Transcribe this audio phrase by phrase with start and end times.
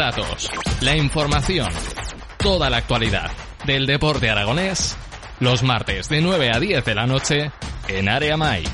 [0.00, 1.68] Datos, la información,
[2.38, 3.30] toda la actualidad
[3.66, 4.96] del deporte aragonés,
[5.40, 7.52] los martes de 9 a 10 de la noche
[7.86, 8.70] en Área Mike.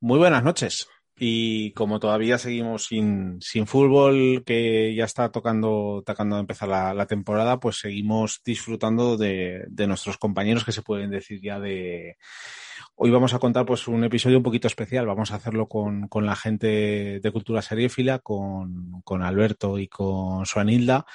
[0.00, 0.88] Muy buenas noches.
[1.16, 7.06] Y como todavía seguimos sin, sin fútbol, que ya está tocando, tocando empezar la, la
[7.06, 12.18] temporada, pues seguimos disfrutando de, de nuestros compañeros que se pueden decir ya de,
[13.00, 15.06] Hoy vamos a contar pues un episodio un poquito especial.
[15.06, 20.44] Vamos a hacerlo con, con la gente de Cultura Seriéfila, con, con Alberto y con
[20.46, 21.06] Suanilda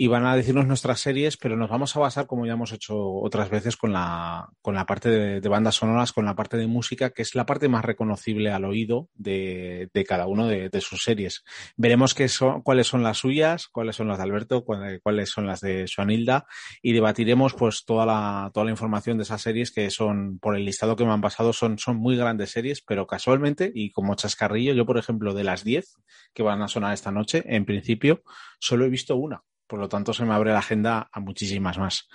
[0.00, 2.96] y van a decirnos nuestras series, pero nos vamos a basar, como ya hemos hecho
[2.96, 6.68] otras veces, con la, con la parte de, de bandas sonoras, con la parte de
[6.68, 10.80] música, que es la parte más reconocible al oído de, de cada uno de, de,
[10.80, 11.42] sus series.
[11.76, 15.60] Veremos qué son, cuáles son las suyas, cuáles son las de Alberto, cuáles son las
[15.62, 16.46] de Suanilda,
[16.80, 20.64] y debatiremos pues toda la, toda la información de esas series que son, por el
[20.64, 24.74] listado que me han pasado, son, son muy grandes series, pero casualmente, y como chascarrillo,
[24.74, 25.96] yo, por ejemplo, de las 10
[26.34, 28.22] que van a sonar esta noche, en principio,
[28.60, 29.42] solo he visto una.
[29.68, 32.08] Por lo tanto, se me abre la agenda a muchísimas más.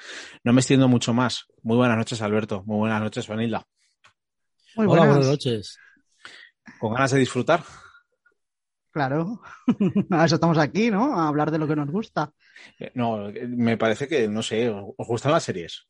[0.44, 1.46] No me extiendo mucho más.
[1.62, 2.64] Muy buenas noches, Alberto.
[2.66, 3.64] Muy buenas noches, Vanilda.
[4.75, 5.03] Muy buenas.
[5.03, 5.78] Hola, buenas noches.
[6.80, 7.63] ¿Con ganas de disfrutar?
[8.92, 9.40] Claro.
[10.09, 11.19] a eso estamos aquí, ¿no?
[11.19, 12.34] A hablar de lo que nos gusta.
[12.96, 15.88] No, me parece que, no sé, ¿os gustan las series?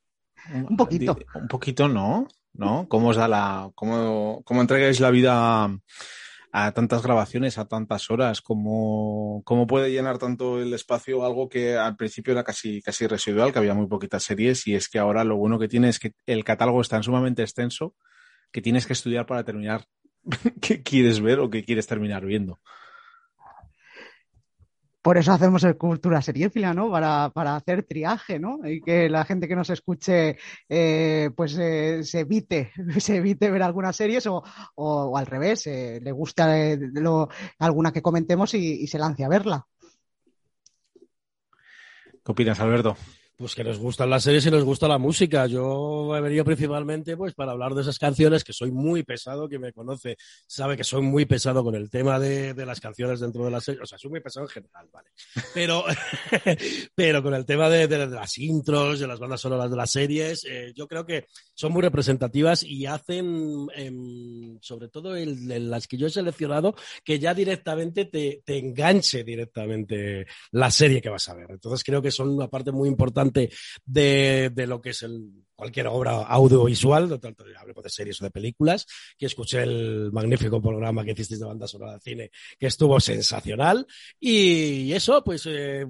[0.52, 1.16] Un poquito.
[1.34, 2.28] Un poquito, ¿no?
[2.52, 2.86] ¿No?
[2.88, 3.70] ¿Cómo os da la.
[3.74, 5.68] ¿Cómo, cómo entregáis la vida
[6.56, 11.76] a tantas grabaciones, a tantas horas, cómo, cómo puede llenar tanto el espacio algo que
[11.76, 15.24] al principio era casi, casi residual, que había muy poquitas series, y es que ahora
[15.24, 17.96] lo bueno que tiene es que el catálogo es tan sumamente extenso
[18.52, 19.86] que tienes que estudiar para terminar
[20.62, 22.60] qué quieres ver o qué quieres terminar viendo.
[25.04, 26.90] Por eso hacemos el Cultura Seriéfila, ¿no?
[26.90, 28.60] Para, para, hacer triaje, ¿no?
[28.64, 33.62] Y que la gente que nos escuche, eh, pues eh, se evite, se evite ver
[33.62, 34.42] algunas series o,
[34.76, 37.28] o, al revés, eh, le gusta lo,
[37.58, 39.66] alguna que comentemos y, y, se lance a verla.
[40.94, 42.96] ¿Qué opinas, Alberto?
[43.36, 45.46] Pues que nos gustan las series y nos gusta la música.
[45.46, 49.60] Yo he venido principalmente pues para hablar de esas canciones que soy muy pesado, quien
[49.60, 53.44] me conoce sabe que soy muy pesado con el tema de, de las canciones dentro
[53.44, 55.08] de la serie, o sea, soy muy pesado en general, ¿vale?
[55.52, 55.84] Pero,
[56.94, 60.44] pero con el tema de, de, las intros, de las bandas sonoras de las series,
[60.44, 63.90] eh, yo creo que son muy representativas y hacen, eh,
[64.60, 66.74] sobre todo el, las que yo he seleccionado,
[67.04, 71.50] que ya directamente te, te enganche directamente la serie que vas a ver.
[71.50, 75.86] Entonces creo que son una parte muy importante de, de, lo que es el, cualquier
[75.86, 78.86] obra audiovisual, tanto hablo de series o de películas,
[79.16, 83.86] que escuché el magnífico programa que hicisteis de banda sonora de cine, que estuvo sensacional.
[84.18, 85.86] Y eso, pues, eh,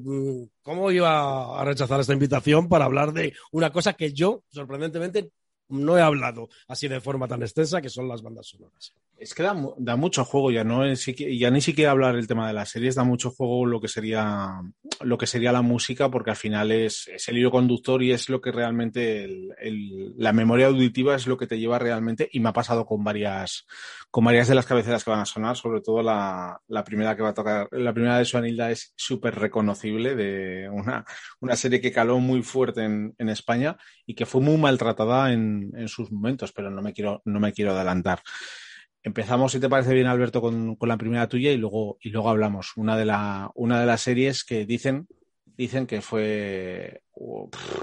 [0.63, 5.31] ¿cómo iba a rechazar esta invitación para hablar de una cosa que yo, sorprendentemente,
[5.69, 8.95] no he hablado así de forma tan extensa, que son las bandas sonoras.
[9.17, 12.53] Es que da, mucho juego, ya no es, ya ni siquiera hablar el tema de
[12.53, 14.61] las series, da mucho juego lo que sería
[15.01, 18.29] lo que sería la música, porque al final es, es el hilo conductor y es
[18.29, 22.41] lo que realmente el, el, la memoria auditiva es lo que te lleva realmente, y
[22.41, 23.67] me ha pasado con varias,
[24.11, 27.23] con varias de las cabeceras que van a sonar, sobre todo la, la primera que
[27.23, 31.05] va a tocar, la primera de Suanilda es súper reconocible, de una,
[31.41, 33.77] una serie que caló muy fuerte en, en España
[34.07, 37.53] y que fue muy maltratada en, en sus momentos, pero no me quiero, no me
[37.53, 38.21] quiero adelantar.
[39.05, 42.73] Empezamos, si te parece bien, Alberto, con, la primera tuya y luego, y luego hablamos.
[42.77, 45.07] Una de, la, una de las series que dicen
[45.45, 47.03] dicen que fue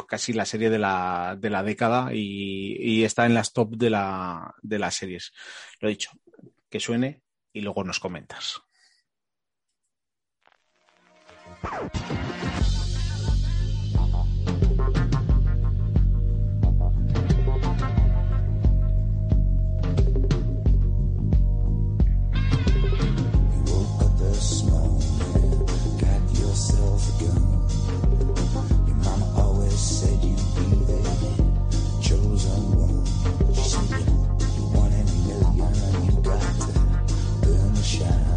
[0.08, 3.92] casi la serie de la, de la década y, y está en las top de,
[3.92, 5.32] la, de las series.
[5.80, 6.10] Lo he dicho,
[6.70, 7.22] que suene
[7.54, 8.60] y luego nos comentas.
[26.82, 27.44] Yourself a gun.
[28.88, 31.00] Your mama always said you'd be the
[32.02, 33.06] chosen one.
[33.54, 34.18] She said you,
[34.86, 36.72] in a million, you got to
[37.42, 38.31] burn the shine.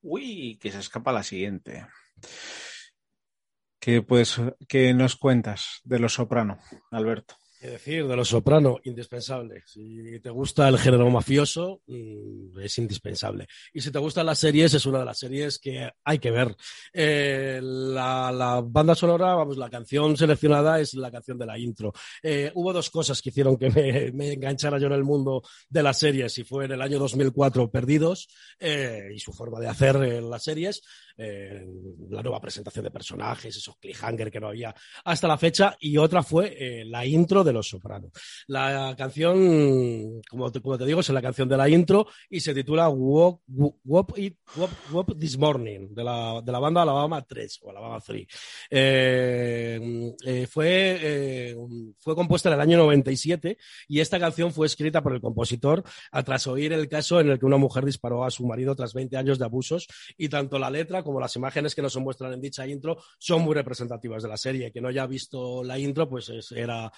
[0.00, 1.86] Uy, que se escapa la siguiente.
[3.88, 4.38] ¿Qué, pues,
[4.68, 6.58] ¿Qué nos cuentas de Los Soprano,
[6.90, 7.36] Alberto?
[7.60, 9.64] Es decir, de Los Soprano, indispensable.
[9.66, 13.48] Si te gusta el género mafioso, mm, es indispensable.
[13.72, 16.54] Y si te gustan las series, es una de las series que hay que ver.
[16.92, 21.92] Eh, la, banda sonora, vamos, la canción seleccionada es la canción de la intro.
[22.22, 23.70] Eh, hubo dos cosas que hicieron que
[24.14, 27.72] me, enganchara yo en el mundo de las series, y fue en el año 2004
[27.72, 28.28] Perdidos,
[28.60, 30.82] eh, y su forma de hacer las series,
[31.16, 34.72] la nueva presentación de personajes, esos cliffhanger que no había
[35.04, 38.10] hasta la fecha, y otra fue la intro de Los Sopranos.
[38.46, 43.40] La canción, como te, digo, es la canción de la intro y se titula Walk,
[43.84, 48.26] Walk, This Morning, de la, de la banda Alabama 3 o Alabama 3.
[48.70, 51.56] Eh, eh, fue, eh,
[51.98, 53.58] fue compuesta en el año 97
[53.88, 55.82] y esta canción fue escrita por el compositor
[56.24, 59.16] tras oír el caso en el que una mujer disparó a su marido tras 20
[59.16, 59.86] años de abusos
[60.16, 63.54] y tanto la letra como las imágenes que nos muestran en dicha intro son muy
[63.54, 64.70] representativas de la serie.
[64.72, 66.90] Que no haya visto la intro, pues es- era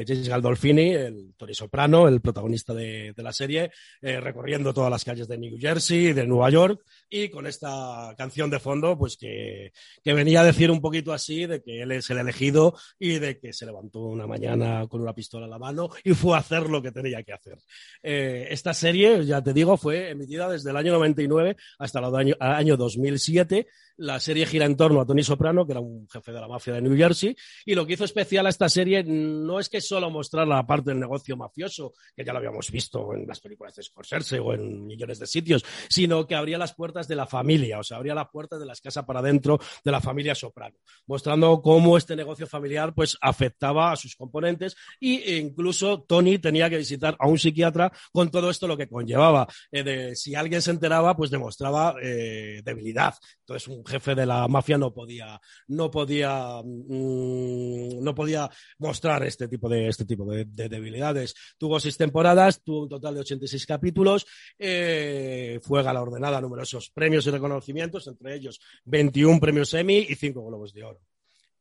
[0.00, 5.04] eh, James Gandolfini, el Tony Soprano, el protagonista de, la serie, eh, recorriendo todas las
[5.04, 9.72] calles de New Jersey, de Nueva York, y con esta canción de fondo, pues que,
[10.02, 13.38] que venía a decir un poquito así de que él es el elegido y de
[13.38, 16.68] que se levantó una mañana con una pistola en la mano y fue a hacer
[16.68, 17.58] lo que tenía que hacer.
[18.02, 22.76] Eh, esta serie, ya te digo, fue emitida desde el año 99 hasta el año
[22.76, 23.66] 2007.
[23.98, 26.74] La serie gira en torno a Tony Soprano, que era un jefe de la mafia
[26.74, 27.34] de New Jersey,
[27.66, 30.90] y lo que hizo especial a esta serie no es que solo mostrar la parte
[30.90, 34.86] del negocio mafioso, que ya lo habíamos visto en las películas de Scorsese o en
[34.86, 38.28] millones de sitios, sino que abría las puertas de la familia, o sea, abría las
[38.28, 42.94] puertas de las casas para adentro de la familia Soprano, mostrando cómo este negocio familiar
[42.94, 48.30] pues afectaba a sus componentes e incluso Tony tenía que visitar a un psiquiatra con
[48.30, 49.48] todo esto lo que conllevaba.
[49.72, 53.14] Eh, de, si alguien se enteraba, pues demostraba eh, debilidad.
[53.40, 59.48] Entonces un jefe de la mafia no podía, no podía, mm, no podía mostrar este
[59.48, 61.34] tipo de, este tipo de, de debilidades.
[61.58, 64.26] Tuvo seis temporadas, tuvo un total de 86 capítulos,
[64.58, 70.46] eh, fue galardonada a numerosos premios y reconocimientos, entre ellos 21 premios Emmy y 5
[70.46, 71.00] Globos de Oro.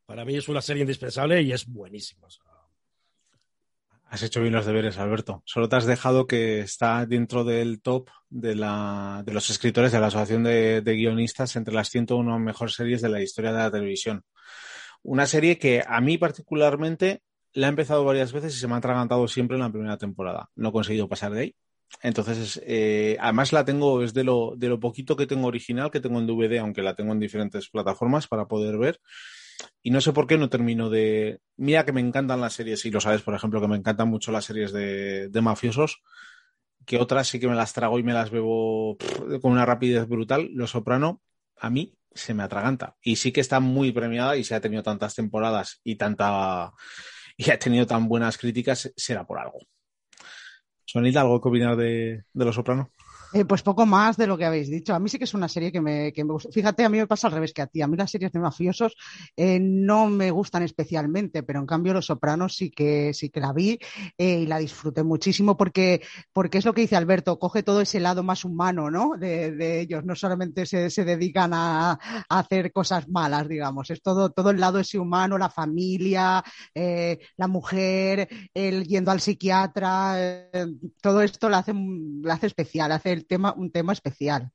[0.06, 2.28] Para mí es una serie indispensable y es buenísima.
[4.18, 5.44] Has hecho bien los deberes, Alberto.
[5.46, 10.00] Solo te has dejado que está dentro del top de, la, de los escritores de
[10.00, 13.70] la Asociación de, de Guionistas entre las 101 mejores series de la historia de la
[13.70, 14.24] televisión.
[15.04, 17.22] Una serie que a mí particularmente
[17.54, 20.50] la he empezado varias veces y se me ha atragantado siempre en la primera temporada.
[20.56, 21.56] No he conseguido pasar de ahí.
[22.02, 26.00] Entonces, eh, además la tengo, es de lo, de lo poquito que tengo original, que
[26.00, 29.00] tengo en DVD, aunque la tengo en diferentes plataformas para poder ver.
[29.82, 31.40] Y no sé por qué no termino de.
[31.58, 34.32] Mira que me encantan las series, y lo sabes, por ejemplo, que me encantan mucho
[34.32, 36.02] las series de, de mafiosos,
[36.86, 38.98] que otras sí que me las trago y me las bebo
[39.42, 40.50] con una rapidez brutal.
[40.54, 41.22] Lo Soprano,
[41.58, 42.96] a mí se me atraganta.
[43.02, 46.72] Y sí que está muy premiada y si ha tenido tantas temporadas y tanta
[47.38, 49.60] y ha tenido tan buenas críticas, será por algo.
[50.86, 52.92] Sonita, ¿algo que opinar de, de Los Soprano?
[53.34, 54.94] Eh, pues poco más de lo que habéis dicho.
[54.96, 56.50] A mí sí que es una serie que me, que me gusta.
[56.52, 57.82] Fíjate, a mí me pasa al revés que a ti.
[57.82, 58.96] A mí las series de mafiosos
[59.36, 63.52] eh, no me gustan especialmente, pero en cambio Los Sopranos sí que, sí que la
[63.52, 63.80] vi
[64.18, 68.00] eh, y la disfruté muchísimo porque, porque es lo que dice Alberto, coge todo ese
[68.00, 69.12] lado más humano ¿no?
[69.18, 70.06] de, ellos.
[70.06, 73.90] No solamente se, se dedican a, hacer cosas malas, digamos.
[73.90, 76.44] Es todo, todo el lado ese humano, la familia,
[76.74, 80.50] la mujer, el yendo al psiquiatra,
[81.02, 81.74] todo esto lo hace,
[82.30, 84.52] hace especial, hace el tema, un tema especial.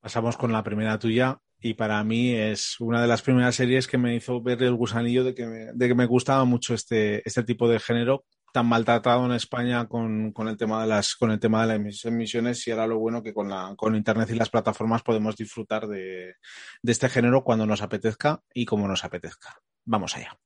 [0.00, 3.98] Pasamos con la primera tuya y para mí es una de las primeras series que
[3.98, 7.42] me hizo ver el gusanillo de que me, de que me gustaba mucho este, este
[7.42, 11.38] tipo de género tan maltratado en España con, con, el tema de las con el
[11.38, 14.50] tema de las emisiones y ahora lo bueno que con la con internet y las
[14.50, 16.34] plataformas podemos disfrutar de,
[16.82, 19.60] de este género cuando nos apetezca y como nos apetezca.
[19.84, 20.38] Vamos allá.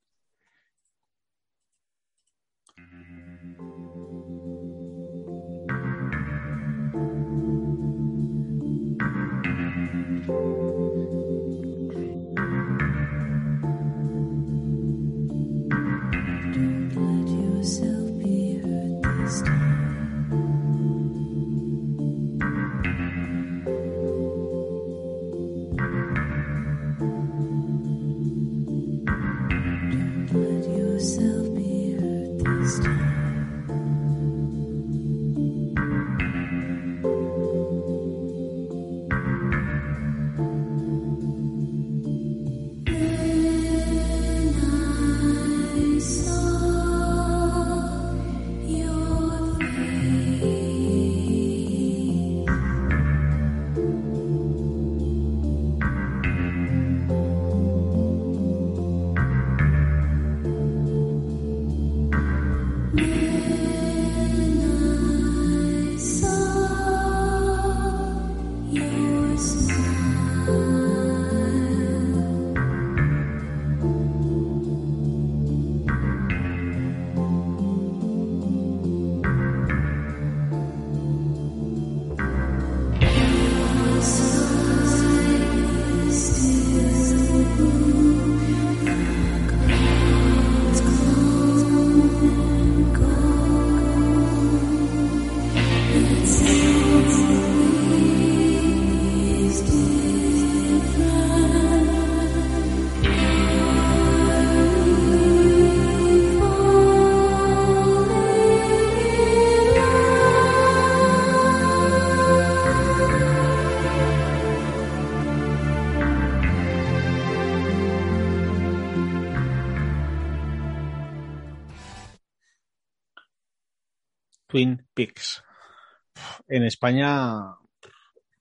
[126.53, 127.57] En España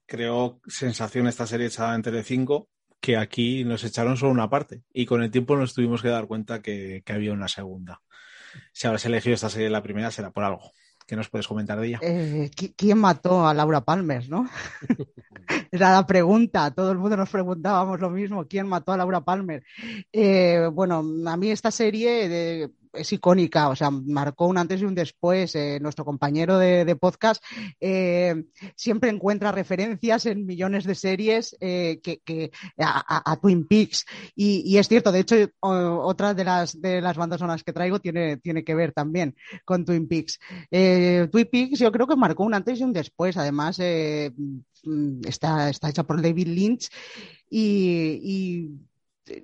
[0.05, 2.67] creo sensación esta serie echada en Telecinco
[2.99, 6.27] que aquí nos echaron solo una parte y con el tiempo nos tuvimos que dar
[6.27, 8.01] cuenta que, que había una segunda.
[8.73, 10.73] Si habrás elegido esta serie la primera será por algo.
[11.07, 11.99] ¿Qué nos puedes comentar de ella?
[12.01, 14.49] Eh, ¿Quién mató a Laura Palmer, no?
[15.71, 16.69] Era la pregunta.
[16.71, 18.45] Todo el mundo nos preguntábamos lo mismo.
[18.45, 19.63] ¿Quién mató a Laura Palmer?
[20.11, 24.85] Eh, bueno, a mí esta serie de, es icónica, o sea, marcó un antes y
[24.85, 25.55] un después.
[25.55, 27.43] Eh, nuestro compañero de, podcast
[27.79, 28.43] eh,
[28.75, 34.05] siempre encuentra referencias en millones de series eh, que, a, Twin Peaks.
[34.35, 38.37] Y, es cierto, de hecho, otra de las, de las bandas sonoras que traigo tiene,
[38.37, 40.39] tiene que ver también con Twin Peaks.
[40.69, 43.37] Twin Peaks yo creo que marcó un antes y un después.
[43.37, 44.31] Además, eh,
[45.25, 46.89] está, está hecha por David Lynch
[47.49, 48.69] y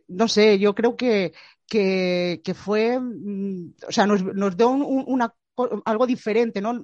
[0.08, 1.34] no sé, yo creo que,
[1.68, 2.98] que, que fue,
[3.88, 5.34] o sea, nos, nos dio un, una
[5.86, 6.84] algo diferente, ¿no?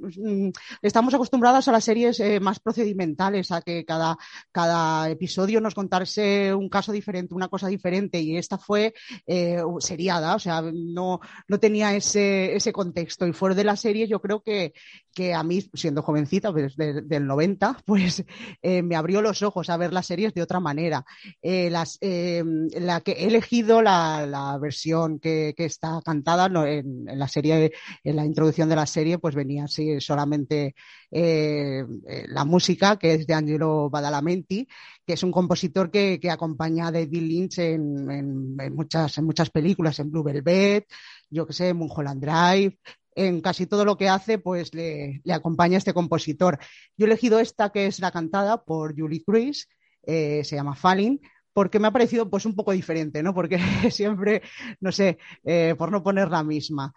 [0.81, 4.17] Estamos acostumbrados a las series eh, más procedimentales, a que cada,
[4.51, 8.93] cada episodio nos contase un caso diferente, una cosa diferente, y esta fue
[9.27, 13.27] eh, seriada, o sea, no, no tenía ese, ese contexto.
[13.27, 14.73] Y fuera de la serie, yo creo que,
[15.13, 18.23] que a mí, siendo jovencita, pues de, del 90, pues
[18.61, 21.05] eh, me abrió los ojos a ver las series de otra manera.
[21.41, 22.43] Las, eh,
[22.79, 27.71] la que he elegido la, la versión que, que, está cantada en, la serie,
[28.03, 30.75] en la introducción de la serie, pues venía así solamente
[31.11, 31.83] eh,
[32.27, 34.67] la música, que es de Angelo Badalamenti,
[35.05, 39.49] que es un compositor que, que acompaña a David Lynch en, en, muchas, en muchas
[39.49, 40.87] películas, en Blue Velvet,
[41.29, 42.77] yo que sé, Mulholland Drive,
[43.15, 46.59] en casi todo lo que hace, pues le, le, acompaña este compositor.
[46.97, 49.67] Yo he elegido esta que es la cantada por Julie Cruz,
[50.05, 51.19] eh, se llama Falling,
[51.53, 53.33] porque me ha parecido pues un poco diferente, ¿no?
[53.33, 53.57] Porque
[53.91, 54.41] siempre,
[54.79, 56.93] no sé, eh, por no poner la misma.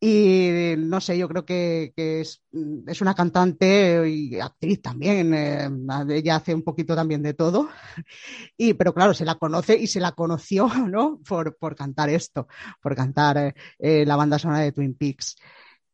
[0.00, 2.40] Y no sé, yo creo que, que es,
[2.86, 5.34] es, una cantante y actriz también.
[5.34, 5.68] Eh,
[6.10, 7.68] ella hace un poquito también de todo.
[8.56, 11.20] Y, pero claro, se la conoce y se la conoció ¿no?
[11.28, 12.48] por, por cantar esto,
[12.80, 15.36] por cantar eh, la banda sonora de Twin Peaks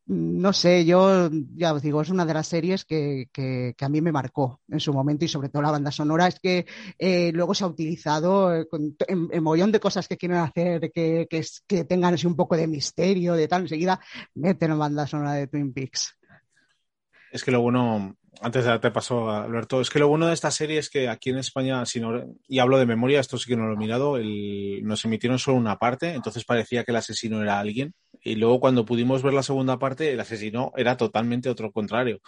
[0.06, 4.02] no sé, yo ya os digo, es una de las series que, que, a mí
[4.02, 6.66] me marcó en su momento y sobre todo la banda sonora es que
[6.98, 8.66] eh, luego se ha utilizado eh,
[9.08, 12.66] en, en de cosas que quieren hacer, que, que, que tengan así un poco de
[12.66, 13.98] misterio, de tal, enseguida
[14.34, 16.18] meten la banda sonora de Twin Peaks.
[17.32, 20.34] Es que lo bueno, antes de darte paso a Alberto, es que lo bueno de
[20.34, 23.48] esta serie es que aquí en España, si no, y hablo de memoria, esto sí
[23.48, 26.96] que no lo he mirado, el, nos emitieron solo una parte, entonces parecía que el
[26.96, 31.48] asesino era alguien, y luego cuando pudimos ver la segunda parte, el asesino era totalmente
[31.48, 32.20] otro contrario.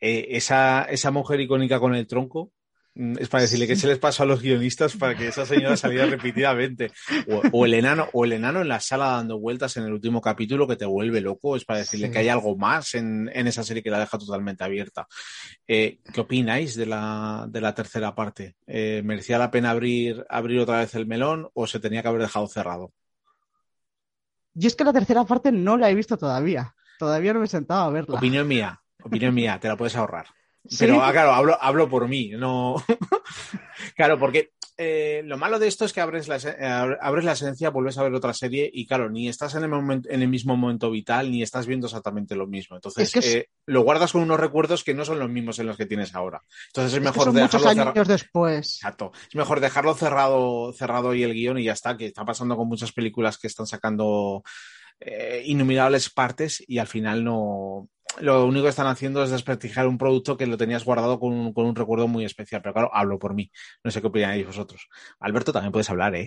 [0.00, 2.52] Eh, esa, esa mujer icónica con el tronco,
[2.98, 6.06] es para decirle que se les pasó a los guionistas para que esa señora saliera
[6.10, 6.90] repetidamente.
[7.28, 10.20] O, o, el enano, o el enano en la sala dando vueltas en el último
[10.20, 12.12] capítulo que te vuelve loco, es para decirle sí.
[12.12, 15.06] que hay algo más en, en, esa serie que la deja totalmente abierta.
[15.66, 18.56] Eh, ¿Qué opináis de la, de la tercera parte?
[18.66, 22.22] Eh, ¿Merecía la pena abrir, abrir otra vez el melón o se tenía que haber
[22.22, 22.92] dejado cerrado?
[24.54, 26.74] Yo es que la tercera parte no la he visto todavía.
[26.98, 28.16] Todavía no me he sentado a verla.
[28.16, 30.26] Opinión mía, opinión mía, te la puedes ahorrar.
[30.78, 31.00] Pero, ¿Sí?
[31.02, 32.76] ah, claro, hablo, hablo por mí, no.
[33.96, 37.70] claro, porque eh, lo malo de esto es que abres la, eh, abres la esencia,
[37.70, 40.56] vuelves a ver otra serie y, claro, ni estás en el, momento, en el mismo
[40.56, 42.76] momento vital ni estás viendo exactamente lo mismo.
[42.76, 43.34] Entonces, es que es...
[43.34, 46.14] eh, lo guardas con unos recuerdos que no son los mismos en los que tienes
[46.14, 46.42] ahora.
[46.68, 48.04] Entonces, es mejor dejarlo cerrado.
[48.04, 48.76] después.
[48.76, 49.10] Exacto.
[49.28, 52.68] Es mejor dejarlo cerrado, cerrado y el guion y ya está, que está pasando con
[52.68, 54.44] muchas películas que están sacando
[55.00, 57.88] eh, innumerables partes y al final no,
[58.20, 61.52] lo único que están haciendo es desprestigiar un producto que lo tenías guardado con un,
[61.52, 62.62] con un, recuerdo muy especial.
[62.62, 63.50] Pero claro, hablo por mí.
[63.84, 64.88] No sé qué opináis vosotros.
[65.20, 66.26] Alberto, también puedes hablar, ¿eh?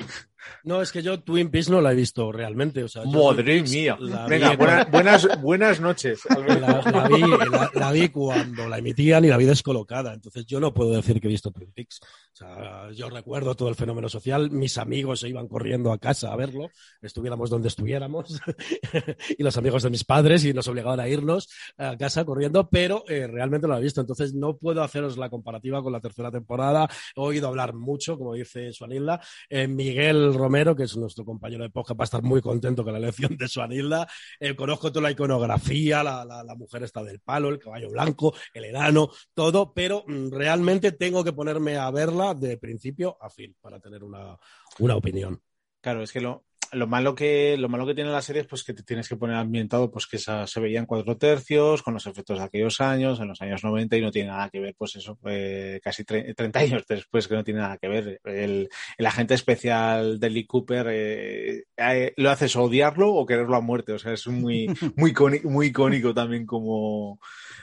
[0.63, 2.83] No, es que yo Twin Peaks no la he visto realmente.
[2.83, 3.97] O sea, Madre mía.
[4.27, 6.21] Venga, vi, buena, buenas, buenas noches.
[6.51, 10.13] La, la, vi, la, la, vi, cuando la emitían y la vi descolocada.
[10.13, 11.99] Entonces yo no puedo decir que he visto Twin Peaks.
[12.01, 14.49] O sea, yo recuerdo todo el fenómeno social.
[14.51, 16.69] Mis amigos se iban corriendo a casa a verlo.
[17.01, 18.39] Estuviéramos donde estuviéramos.
[19.37, 23.03] y los amigos de mis padres y nos obligaban a irnos a casa corriendo, pero
[23.07, 24.01] eh, realmente lo he visto.
[24.01, 26.87] Entonces no puedo haceros la comparativa con la tercera temporada.
[27.15, 29.21] He oído hablar mucho, como dice Suanilda.
[29.49, 32.93] Eh, Miguel Romero, que es nuestro compañero de podcast, va a estar muy contento con
[32.93, 34.07] la elección de Suanilda.
[34.39, 38.65] Eh, conozco toda la iconografía, la, la, mujer está del palo, el caballo blanco, el
[38.65, 43.79] enano, todo, pero mm, realmente tengo que ponerme a verla de principio a fin para
[43.79, 44.37] tener una,
[44.79, 45.41] una opinión.
[45.81, 48.63] Claro, es que lo, lo malo que lo malo que tiene la serie es pues
[48.63, 51.93] que te tienes que poner ambientado pues que esa, se veía en cuatro tercios con
[51.93, 54.75] los efectos de aquellos años en los años 90 y no tiene nada que ver
[54.77, 59.05] pues eso eh, casi 30 años después que no tiene nada que ver el, el
[59.05, 63.99] agente especial de Lee Cooper eh, eh, lo haces odiarlo o quererlo a muerte o
[63.99, 67.19] sea es muy muy icónico, muy icónico también como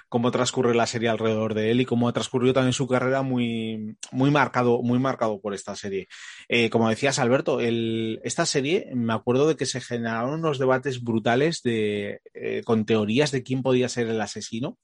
[0.09, 3.97] cómo transcurre la serie alrededor de él y cómo ha transcurrido también su carrera muy,
[4.11, 6.09] muy marcado, muy marcado por esta serie.
[6.49, 11.03] Eh, como decías, Alberto, el, esta serie, me acuerdo de que se generaron unos debates
[11.03, 14.79] brutales de, eh, con teorías de quién podía ser el asesino.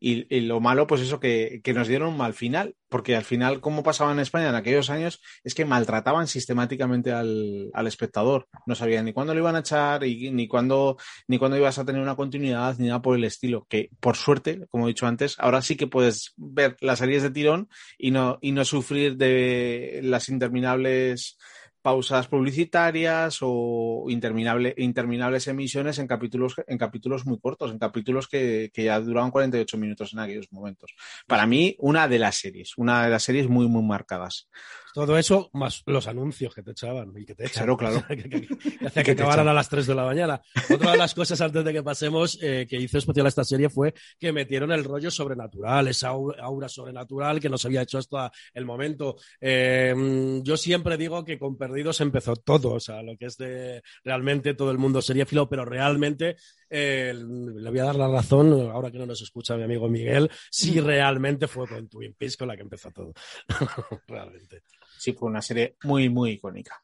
[0.00, 3.24] Y, y, lo malo, pues eso, que, que, nos dieron un mal final, porque al
[3.24, 8.48] final, como pasaba en España en aquellos años, es que maltrataban sistemáticamente al, al espectador.
[8.66, 11.84] No sabían ni cuándo lo iban a echar, y, ni cuándo, ni cuándo ibas a
[11.84, 13.66] tener una continuidad, ni nada por el estilo.
[13.68, 17.30] Que por suerte, como he dicho antes, ahora sí que puedes ver las series de
[17.30, 21.38] tirón y no, y no sufrir de las interminables
[21.84, 28.70] pausas publicitarias o interminable, interminables emisiones en capítulos, en capítulos muy cortos, en capítulos que,
[28.72, 30.94] que, ya duraban 48 minutos en aquellos momentos.
[31.26, 34.48] Para mí, una de las series, una de las series muy, muy marcadas.
[34.94, 37.64] Todo eso más los anuncios que te echaban y que te echan.
[37.64, 38.04] Claro, claro.
[38.08, 40.40] que, que, que, hacía que acabaran a las 3 de la mañana.
[40.72, 43.68] Otra de las cosas antes de que pasemos eh, que hizo especial a esta serie
[43.68, 48.30] fue que metieron el rollo sobrenatural, esa aura sobrenatural que no se había hecho hasta
[48.52, 49.16] el momento.
[49.40, 53.82] Eh, yo siempre digo que con Perdidos empezó todo, o sea, lo que es de
[54.04, 56.36] realmente todo el mundo sería filo, pero realmente
[56.70, 60.30] eh, le voy a dar la razón, ahora que no nos escucha mi amigo Miguel,
[60.52, 63.12] si realmente fue con Twin Peaks con la que empezó todo.
[64.06, 64.62] realmente
[65.04, 66.82] sí fue una serie muy, muy icónica.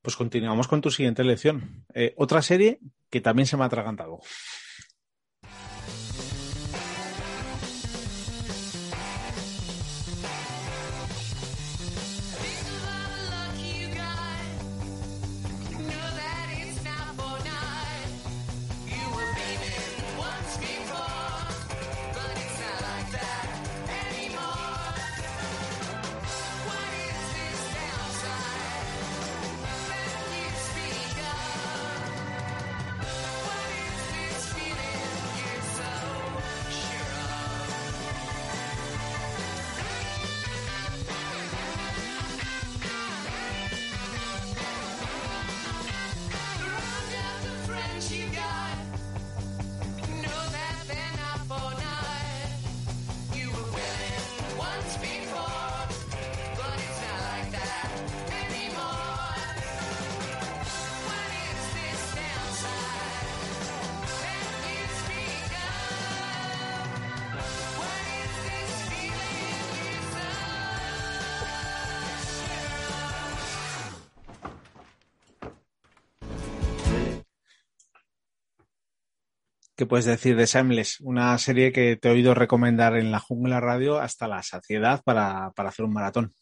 [0.00, 1.84] Pues continuamos con tu siguiente lección.
[1.94, 4.20] Eh, otra serie que también se me ha atragantado.
[79.82, 81.00] ¿Qué puedes decir de Shameless?
[81.00, 85.50] Una serie que te he oído recomendar en la jungla radio hasta la saciedad para,
[85.56, 86.32] para hacer un maratón.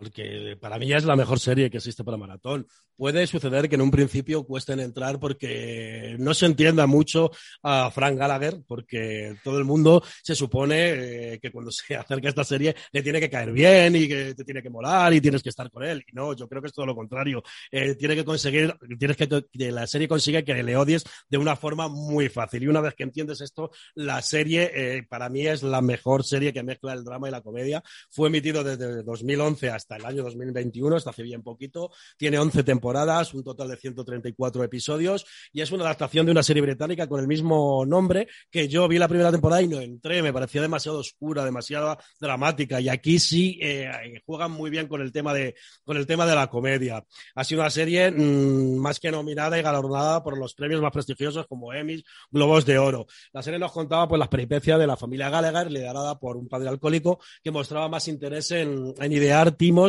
[0.00, 2.66] Porque para mí ya es la mejor serie que existe para maratón.
[2.96, 7.30] Puede suceder que en un principio cuesten entrar porque no se entienda mucho
[7.62, 12.30] a Frank Gallagher, porque todo el mundo se supone eh, que cuando se acerca a
[12.30, 15.42] esta serie le tiene que caer bien y que te tiene que molar y tienes
[15.42, 16.02] que estar con él.
[16.06, 17.42] Y no, yo creo que es todo lo contrario.
[17.70, 21.56] Eh, tiene que conseguir, tienes que que la serie consiga que le odies de una
[21.56, 22.62] forma muy fácil.
[22.62, 26.54] Y una vez que entiendes esto, la serie eh, para mí es la mejor serie
[26.54, 27.82] que mezcla el drama y la comedia.
[28.08, 31.90] Fue emitido desde 2011 hasta el año 2021, hasta hace bien poquito.
[32.16, 36.62] Tiene 11 temporadas, un total de 134 episodios y es una adaptación de una serie
[36.62, 40.22] británica con el mismo nombre que yo vi la primera temporada y no entré.
[40.22, 43.90] Me parecía demasiado oscura, demasiado dramática y aquí sí eh,
[44.24, 47.04] juegan muy bien con el tema de con el tema de la comedia.
[47.34, 51.46] Ha sido una serie mmm, más que nominada y galardonada por los premios más prestigiosos
[51.46, 53.06] como Emmys, Globos de Oro.
[53.32, 56.68] La serie nos contaba pues las peripecias de la familia Gallagher liderada por un padre
[56.68, 59.79] alcohólico que mostraba más interés en, en idear timos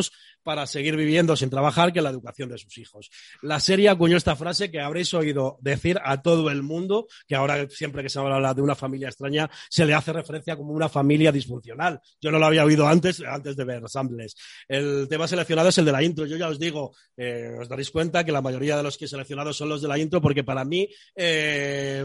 [0.42, 3.10] para seguir viviendo sin trabajar que la educación de sus hijos.
[3.42, 7.68] La serie acuñó esta frase que habréis oído decir a todo el mundo, que ahora
[7.70, 11.32] siempre que se habla de una familia extraña se le hace referencia como una familia
[11.32, 12.00] disfuncional.
[12.20, 14.34] Yo no lo había oído antes, antes de ver Sambles.
[14.68, 16.26] El tema seleccionado es el de la intro.
[16.26, 19.08] Yo ya os digo, eh, os daréis cuenta que la mayoría de los que he
[19.08, 22.04] seleccionado son los de la intro porque para mí, eh,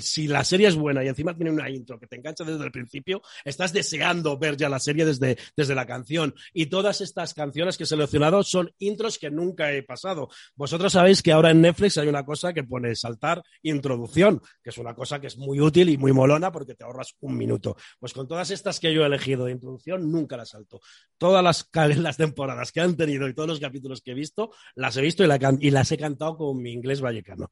[0.00, 2.72] si la serie es buena y encima tiene una intro que te engancha desde el
[2.72, 6.34] principio, estás deseando ver ya la serie desde, desde la canción.
[6.52, 10.28] Y todas estas canciones que he seleccionado son intros que nunca he pasado.
[10.54, 14.78] Vosotros sabéis que ahora en Netflix hay una cosa que pone saltar introducción, que es
[14.78, 17.76] una cosa que es muy útil y muy molona porque te ahorras un minuto.
[17.98, 20.80] Pues con todas estas que yo he elegido de introducción, nunca las salto.
[21.18, 24.96] Todas las, las temporadas que han tenido y todos los capítulos que he visto, las
[24.96, 27.50] he visto y las he cantado con mi inglés vallecano.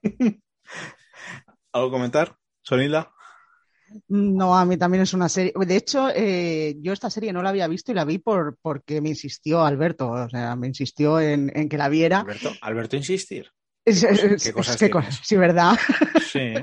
[1.72, 3.13] ¿Algo comentar, Sonila?
[4.08, 5.52] No, a mí también es una serie.
[5.56, 9.00] De hecho, eh, yo esta serie no la había visto y la vi por porque
[9.00, 10.10] me insistió Alberto.
[10.10, 12.20] O sea, me insistió en, en que la viera.
[12.20, 13.50] Alberto, Alberto insistir.
[13.84, 15.20] ¿Qué cosas tienes?
[15.22, 15.78] sí, ¿verdad?
[16.26, 16.54] Sí.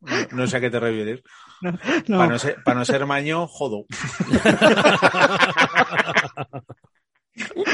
[0.00, 1.20] No, no sé a qué te refieres.
[1.60, 1.72] No,
[2.06, 2.18] no.
[2.18, 3.86] Para, no ser, para no ser maño, jodo.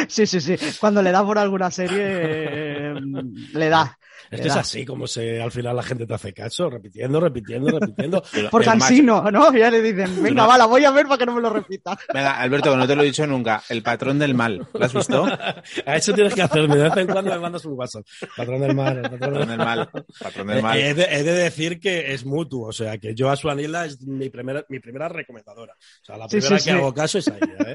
[0.09, 0.57] Sí, sí, sí.
[0.81, 2.95] Cuando le da por alguna serie, eh,
[3.53, 3.99] le da.
[4.33, 7.21] Es le que es así como se, al final la gente te hace caso, repitiendo,
[7.21, 8.23] repitiendo, repitiendo.
[8.51, 9.55] Por cansino, ¿no?
[9.55, 11.51] Ya le dicen, venga, no- va, la voy a ver para que no me lo
[11.51, 11.97] repita.
[12.15, 13.63] Venga, Alberto, que no te lo he dicho nunca.
[13.69, 14.67] El patrón del mal.
[14.73, 15.25] ¿Lo has visto?
[15.25, 16.77] A eso tienes que hacerme.
[16.77, 18.05] De vez en cuando me mandas un WhatsApp.
[18.37, 19.91] Patrón del mar, el patrón Patrón del mal.
[20.21, 20.79] Patrón del mal.
[20.79, 23.85] Eh, He de, he de decir que es mutuo, o sea, que yo a Suanila
[23.87, 25.75] es mi primera, mi primera recomendadora.
[25.75, 26.79] O sea, la Sí, primera sí, que sí.
[26.79, 27.75] hago caso es a ella,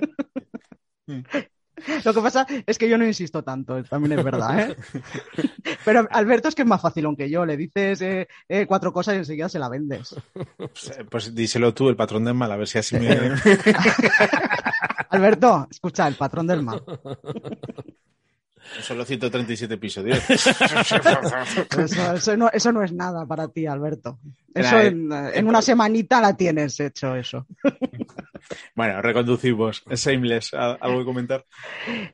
[1.07, 1.47] ¿eh?
[2.05, 4.75] Lo que pasa es que yo no insisto tanto, también es verdad, ¿eh?
[5.85, 9.15] Pero Alberto es que es más fácil, aunque yo le dices eh, eh, cuatro cosas
[9.15, 10.15] y enseguida se la vendes.
[10.57, 13.09] Pues, eh, Pues díselo tú, el patrón del mal, a ver si así me...
[15.09, 16.83] Alberto, escucha, el patrón del mal.
[18.81, 20.19] Solo 137 episodios.
[20.29, 24.19] Eso, eso no, eso no es nada para ti, Alberto.
[24.53, 27.45] Eso eh, en, en una semanita la tienes hecho eso.
[28.75, 29.83] Bueno, reconducimos.
[29.89, 31.45] Shameless, ¿al- ¿algo que comentar?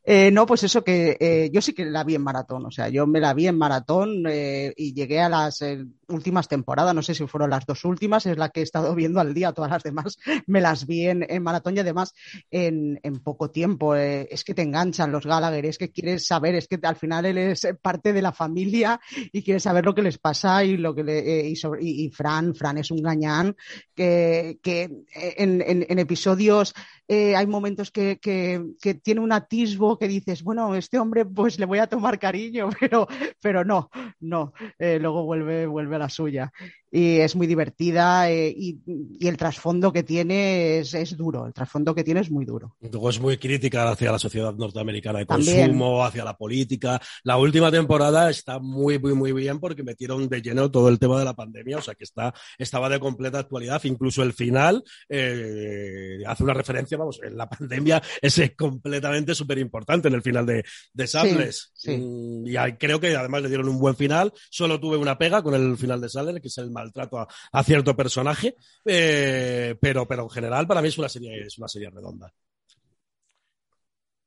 [0.04, 2.89] Eh, no, pues eso que eh, yo sí que la vi en maratón, o sea,
[2.89, 7.02] yo me la vi en maratón eh, y llegué a las eh, últimas temporadas, no
[7.04, 9.72] sé si fueron las dos últimas, es la que he estado viendo al día, todas
[9.72, 12.13] las demás me las vi en, en maratón y además
[12.52, 13.96] en, en poco tiempo.
[13.96, 17.25] eh, es que te enganchan los Gallagher, es que quieres saber, es que al final
[17.25, 18.99] él es parte de la familia
[19.32, 22.10] y quieres saber lo que les pasa y lo que le, eh, y, sobre- y-
[22.10, 23.56] Fran, Fran es un gañán
[23.95, 24.89] que, que
[25.38, 26.73] en, en- episodios
[27.08, 28.62] eh, hay momentos que, que,
[28.95, 33.08] tiene un atisbo que dices, bueno, este hombre pues le voy a tomar cariño, pero,
[33.41, 36.51] pero no, no, eh, luego vuelve, vuelve a la suya.
[36.95, 38.77] Y es muy divertida eh, y,
[39.19, 42.75] y el trasfondo que tiene es, es duro, el trasfondo que tiene es muy duro.
[42.82, 45.69] Luego es muy crítica hacia la sociedad norteamericana de También.
[45.69, 47.01] consumo, hacia la política.
[47.23, 51.17] La última temporada está muy, muy, muy bien porque metieron de lleno todo el tema
[51.17, 53.82] de la pandemia, o sea que está, estaba de completa actualidad.
[53.86, 60.10] Incluso el final eh, hace una referencia, vamos, en la pandemia es completamente súper importante
[60.10, 61.71] en el final de, de Sables.
[61.73, 61.97] sí.
[61.97, 64.32] Mm, Y creo que además le dieron un buen final.
[64.51, 67.63] Solo tuve una pega con el final de Sadler, que es el maltrato a, a
[67.63, 68.56] cierto personaje.
[68.86, 72.32] Eh, pero, pero en general para mí es una serie, es una serie redonda.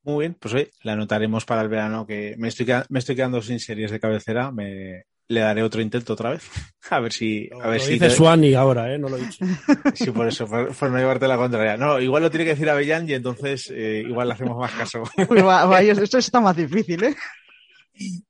[0.05, 3.43] Muy bien, pues hoy la anotaremos para el verano, que me estoy, me estoy quedando
[3.43, 4.53] sin series de cabecera.
[4.53, 6.49] Me, le daré otro intento otra vez.
[6.91, 7.51] A ver si...
[7.61, 8.99] A ver lo si, dice te- Swanny ahora, ¿eh?
[8.99, 9.45] No lo he dicho.
[9.95, 11.77] Sí, por eso, por, por no llevarte la contraria.
[11.77, 15.03] No, igual lo tiene que decir Avellán y entonces eh, igual le hacemos más caso.
[15.29, 17.17] Uy, va- vaya, esto está más difícil, ¿eh?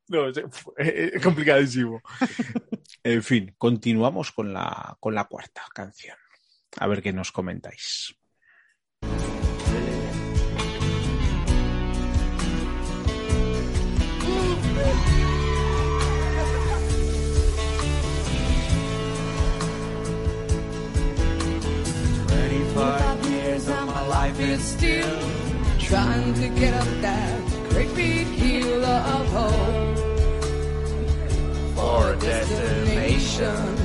[0.08, 0.40] No, es,
[0.78, 2.00] es complicadísimo.
[3.02, 6.16] En fin, continuamos con la, con la cuarta canción.
[6.78, 8.14] A ver qué nos comentáis.
[22.28, 25.18] Twenty-five years of my life is still
[25.78, 29.98] trying to get up that great hill of hope
[31.76, 33.76] for a destination.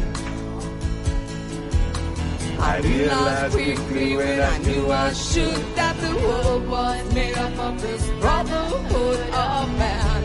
[2.60, 7.82] I realized quickly when I knew I should that the world was made up of
[7.82, 10.24] this brotherhood of man.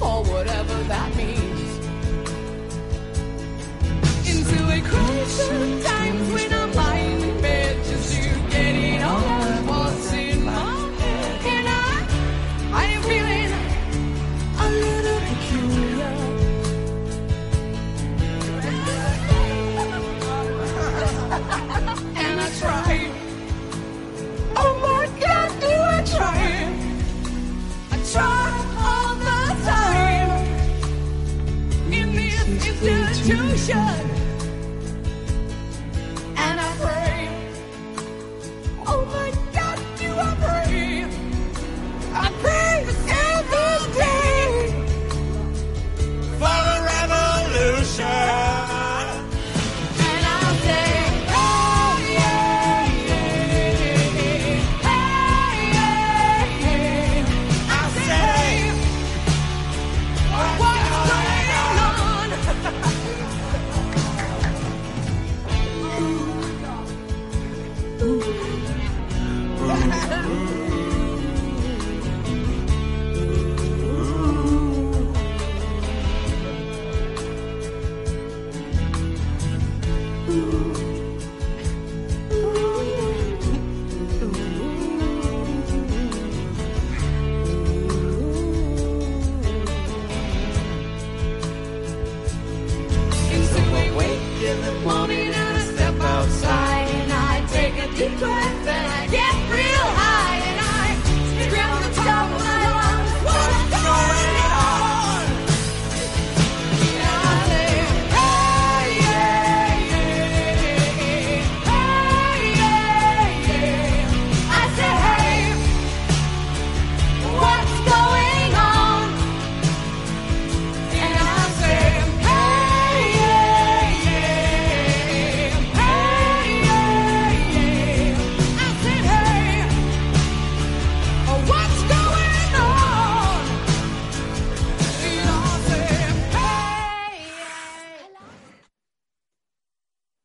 [0.00, 1.35] Or whatever that means.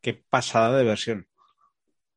[0.01, 1.27] Qué pasada de versión.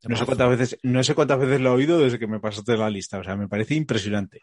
[0.06, 2.76] No sé cuántas veces, no sé cuántas veces lo he oído desde que me pasaste
[2.76, 3.18] la lista.
[3.18, 4.42] O sea, me parece impresionante.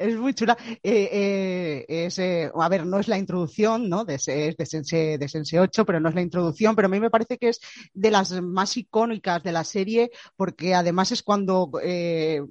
[0.00, 0.56] Es muy chula.
[0.82, 4.06] Eh, eh, es, eh, a ver, no es la introducción, ¿no?
[4.06, 4.14] De,
[4.56, 7.36] de Sense, de Sense 8, pero no es la introducción, pero a mí me parece
[7.36, 7.60] que es
[7.92, 11.70] de las más icónicas de la serie, porque además es cuando,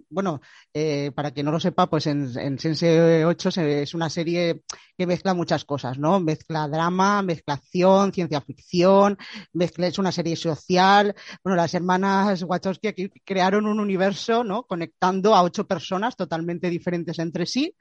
[0.10, 0.42] bueno,
[1.16, 4.62] para quien no lo sepa, pues en, en Sense 8 se- es una serie
[4.98, 6.20] que mezcla muchas cosas, ¿no?
[6.20, 9.18] Mezcla drama, mezcla acción, ciencia ficción,
[9.54, 11.16] mezcla, es una serie social.
[11.44, 14.64] Bueno, las hermanas Wachowski aquí crearon un universo, ¿no?
[14.64, 17.76] Conectando a ocho personas totalmente diferentes entre sí.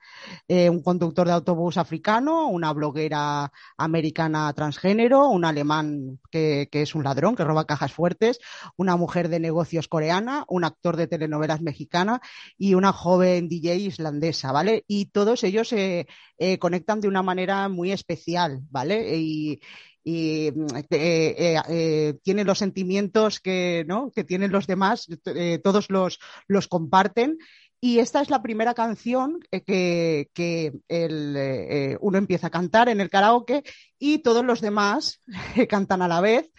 [0.48, 6.94] Eh, un conductor de autobús africano, una bloguera americana transgénero, un alemán que, que es
[6.94, 8.38] un ladrón, que roba cajas fuertes,
[8.76, 12.20] una mujer de negocios coreana, un actor de telenovelas mexicana
[12.56, 14.84] y una joven DJ islandesa, ¿vale?
[14.86, 16.06] Y todos ellos se
[16.38, 19.16] eh, conectan de una manera muy especial, ¿vale?
[19.16, 19.60] Y,
[20.04, 24.10] mm, eh, eh, eh, tiene los sentimientos que, ¿no?
[24.14, 27.38] que tienen los demás, eh, todos los, los comparten.
[27.80, 32.50] Y esta es la primera canción eh, que, que el, eh, eh, uno empieza a
[32.50, 33.62] cantar en el karaoke
[33.98, 35.20] y todos los demás
[35.68, 36.50] cantan a la vez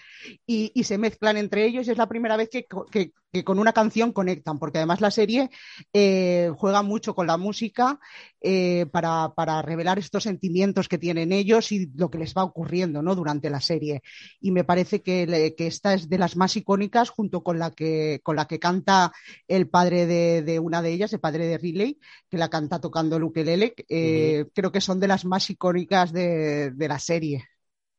[0.47, 1.87] y, y se mezclan entre ellos.
[1.87, 5.11] Y es la primera vez que, que- que con una canción conectan, porque además la
[5.11, 5.49] serie
[5.93, 7.99] eh, juega mucho con la música
[8.41, 13.01] eh, para, para revelar estos sentimientos que tienen ellos y lo que les va ocurriendo
[13.01, 13.15] ¿no?
[13.15, 14.01] durante la serie.
[14.39, 17.71] Y me parece que, le- que esta es de las más icónicas junto con la
[17.71, 19.11] que, con la que canta
[19.47, 23.17] el padre de, de una de ellas, el padre de Riley, que la canta tocando
[23.17, 23.73] el ukelele.
[23.89, 27.45] eh, Creo que son de las más icónicas de, de la serie.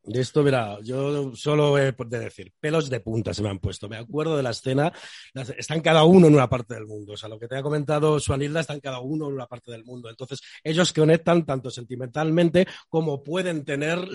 [0.03, 3.87] De esto, mira, yo solo he de decir, pelos de punta se me han puesto.
[3.87, 4.91] Me acuerdo de la escena,
[5.59, 7.13] están cada uno en una parte del mundo.
[7.13, 9.85] O sea, lo que te ha comentado Suanilda, están cada uno en una parte del
[9.85, 10.09] mundo.
[10.09, 14.09] Entonces, ellos conectan tanto sentimentalmente como pueden tener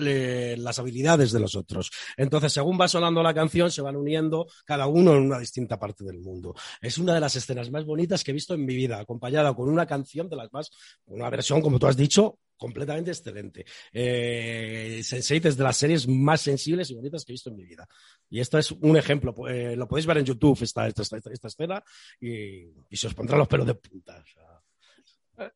[0.58, 1.92] las habilidades de los otros.
[2.16, 6.04] Entonces, según va sonando la canción, se van uniendo cada uno en una distinta parte
[6.04, 6.54] del mundo.
[6.80, 9.68] Es una de las escenas más bonitas que he visto en mi vida, acompañada con
[9.68, 10.70] una canción de las más,
[11.06, 13.64] una versión, como tú has dicho, completamente excelente.
[13.92, 17.64] Eh, Sense8 es de las series más sensibles y bonitas que he visto en mi
[17.64, 17.86] vida.
[18.30, 19.34] Y esto es un ejemplo.
[19.48, 21.82] eh, lo podéis ver en YouTube, esta, esta, esta, esta escena,
[22.20, 24.16] y, y se os pondrá los pelos de punta.
[24.16, 24.62] o sea.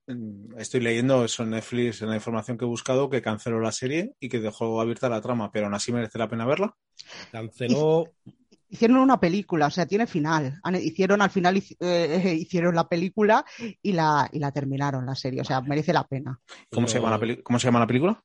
[0.09, 3.73] Mm, Estoy leyendo eso en Netflix, en la información que he buscado, que canceló la
[3.73, 6.77] serie y que dejó abierta la trama, pero aún así merece la pena verla.
[7.33, 8.13] Canceló.
[8.71, 10.61] Hicieron una película, o sea, tiene final.
[10.81, 13.45] Hicieron al final eh, hicieron la película
[13.83, 16.39] y la, y la terminaron la serie, o sea, merece la pena.
[16.71, 18.23] ¿Cómo, se, llama la ¿Cómo se llama la película?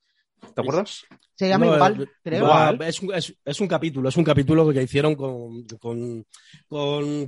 [0.54, 1.04] ¿Te acuerdas?
[1.38, 2.46] Se llama No, igual, eh, creo.
[2.46, 6.26] va, es, un, es- es un capítulo, es un capítulo que hicieron con, con,
[6.70, 7.28] con,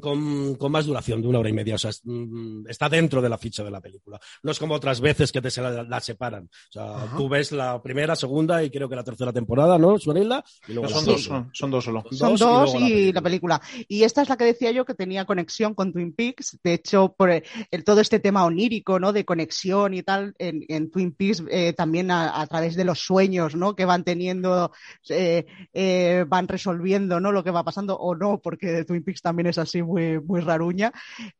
[0.58, 1.76] con- más duración, de una hora y media.
[1.76, 4.20] O sea, es- mm, está dentro de la ficha de la película.
[4.44, 6.46] No es como otras veces que te se la, la separan.
[6.46, 9.98] O sea, tú ves la primera, segunda y creo que la tercera temporada, ¿no?
[10.00, 10.44] Suanilda.
[10.68, 12.04] Y luego No, son, dos, son, son dos solo.
[12.12, 13.62] Son dos dos, y la y la película.
[13.90, 16.58] Y esta es la que decía yo que tenía conexión con Twin Peaks.
[16.64, 19.12] De hecho, por el, el- todo este tema onírico, ¿no?
[19.12, 23.00] De conexión y tal, en, en Twin Peaks eh, también a, a través de los
[23.08, 23.76] sueños, ¿no?
[23.76, 24.72] Que van teniendo,
[25.10, 27.32] eh, eh, van resolviendo, ¿no?
[27.32, 30.92] Lo que va pasando o no, porque Twin Peaks también es así muy, muy raruña.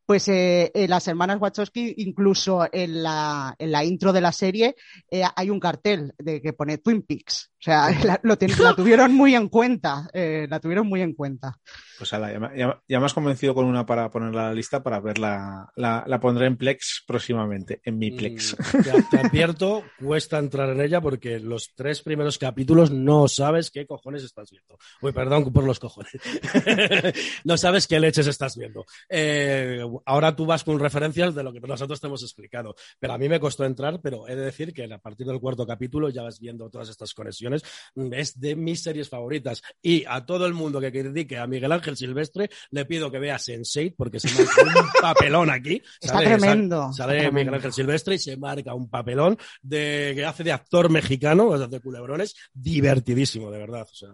[0.06, 4.74] Pues eh, eh, las hermanas Wachowski, incluso en la, en la intro de la serie,
[5.10, 7.50] eh, hay un cartel de que pone Twin Peaks.
[7.52, 11.58] O sea, la, lo la tuvieron muy en cuenta, eh, la tuvieron muy en cuenta.
[11.98, 14.82] Pues ala, ya, ya- ya me has convencido con una para ponerla a la lista
[14.82, 15.70] para verla.
[15.76, 18.56] La, la pondré en Plex próximamente, en mi Plex.
[18.58, 23.70] Mm, Te, te advierto, cuesta entrar en ella porque los tres primeros capítulos no sabes
[23.72, 24.78] qué cojones estás viendo.
[25.02, 26.12] Uy, perdón por los cojones.
[27.44, 28.84] no sabes qué leches estás viendo.
[29.08, 32.74] Eh, ahora tú vas con referencias de lo que nosotros te hemos explicado.
[32.98, 35.66] Pero a mí me costó entrar, pero he de decir que a partir del cuarto
[35.66, 37.62] capítulo ya vas viendo todas estas conexiones.
[37.94, 39.62] Mm, Es de mis series favoritas.
[39.82, 43.36] Y a todo el mundo que critique a Miguel Ángel Silvestre, le pido que vea
[43.36, 45.82] Sense8 porque se marca un papelón aquí.
[46.00, 47.30] Está Sale- tremendo, Sale.
[47.32, 51.80] Miguel Ángel Silvestre y se marca un papelón de que hace de actor mexicano, de
[51.80, 53.86] culebrones, divertidísimo, de verdad.
[53.90, 54.10] O sea,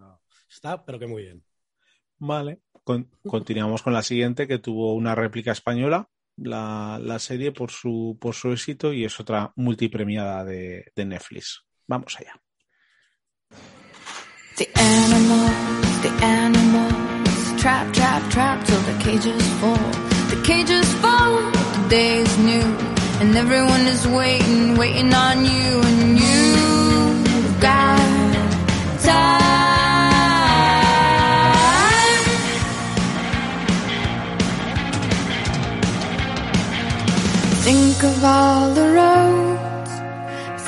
[0.49, 1.43] está, pero que muy bien.
[2.19, 2.61] Vale.
[2.85, 8.19] Con- continuamos con la siguiente, que tuvo una réplica española, la, la serie, por su,
[8.21, 11.65] por su éxito, y es otra multipremiada de, de Netflix.
[11.87, 12.35] Vamos allá.
[14.57, 16.94] The animals, the animals,
[17.65, 19.91] trap, trap, trap till the cages fall.
[20.29, 21.37] The cages fall,
[21.77, 22.67] the day is new,
[23.21, 28.35] and everyone is waiting, waiting on you, and you've got
[29.01, 29.45] time.
[37.65, 39.93] Think of all the roads,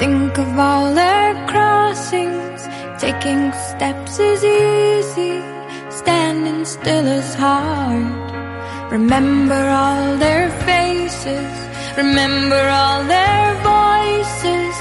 [0.01, 2.67] think of all their crossings.
[2.99, 5.43] Taking steps is easy,
[6.07, 8.93] standing still is hard.
[8.93, 11.53] Remember all their faces,
[11.97, 14.73] remember all their voices.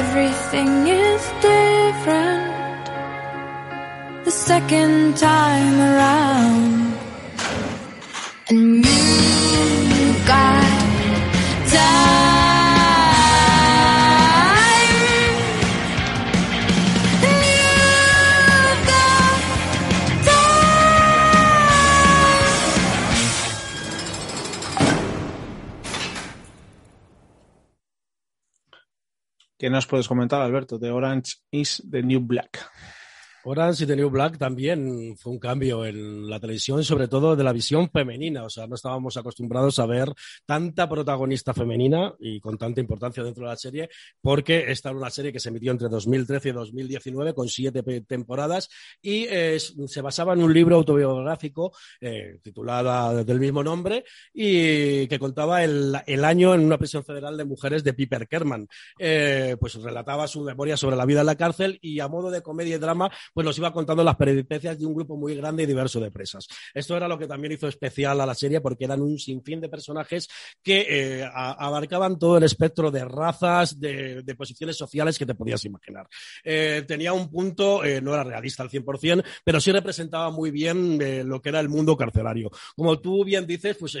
[0.00, 2.84] Everything is different
[4.24, 6.94] the second time around.
[8.48, 10.80] And you got
[11.74, 11.99] time.
[29.60, 32.66] ¿Qué nos puedes comentar, Alberto, de Orange is the New Black?
[33.50, 37.42] Orange y The New Black también fue un cambio en la televisión, sobre todo de
[37.42, 38.44] la visión femenina.
[38.44, 40.12] O sea, no estábamos acostumbrados a ver
[40.46, 43.90] tanta protagonista femenina y con tanta importancia dentro de la serie,
[44.20, 48.68] porque esta era una serie que se emitió entre 2013 y 2019 con siete temporadas
[49.02, 55.18] y eh, se basaba en un libro autobiográfico eh, titulado del mismo nombre y que
[55.18, 58.68] contaba el, el año en una prisión federal de mujeres de Piper Kerman.
[58.98, 62.42] Eh, pues relataba su memoria sobre la vida en la cárcel y a modo de
[62.42, 65.66] comedia y drama pues nos iba contando las peripecias de un grupo muy grande y
[65.66, 66.46] diverso de presas.
[66.74, 69.68] Esto era lo que también hizo especial a la serie porque eran un sinfín de
[69.68, 70.28] personajes
[70.62, 76.08] que eh, abarcaban todo el espectro de razas, de, posiciones sociales que te podías imaginar.
[76.44, 80.98] Eh, tenía un punto, eh, no era realista al 100%, pero sí representaba muy bien
[81.28, 82.50] lo que era el mundo carcelario.
[82.74, 83.98] Como tú bien dices, pues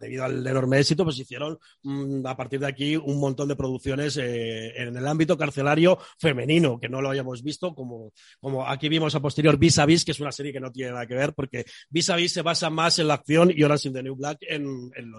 [0.00, 4.16] debido al enorme éxito, pues hicieron mm, a partir de aquí un montón de producciones
[4.16, 9.20] en el ámbito carcelario femenino, que no lo habíamos visto como, como aquí vimos a
[9.20, 11.64] posterior Vis a Vis, que es una serie que no tiene nada que ver, porque
[11.90, 14.38] Vis a Vis se basa más en la acción y Orange in the New Black
[14.42, 15.10] en, en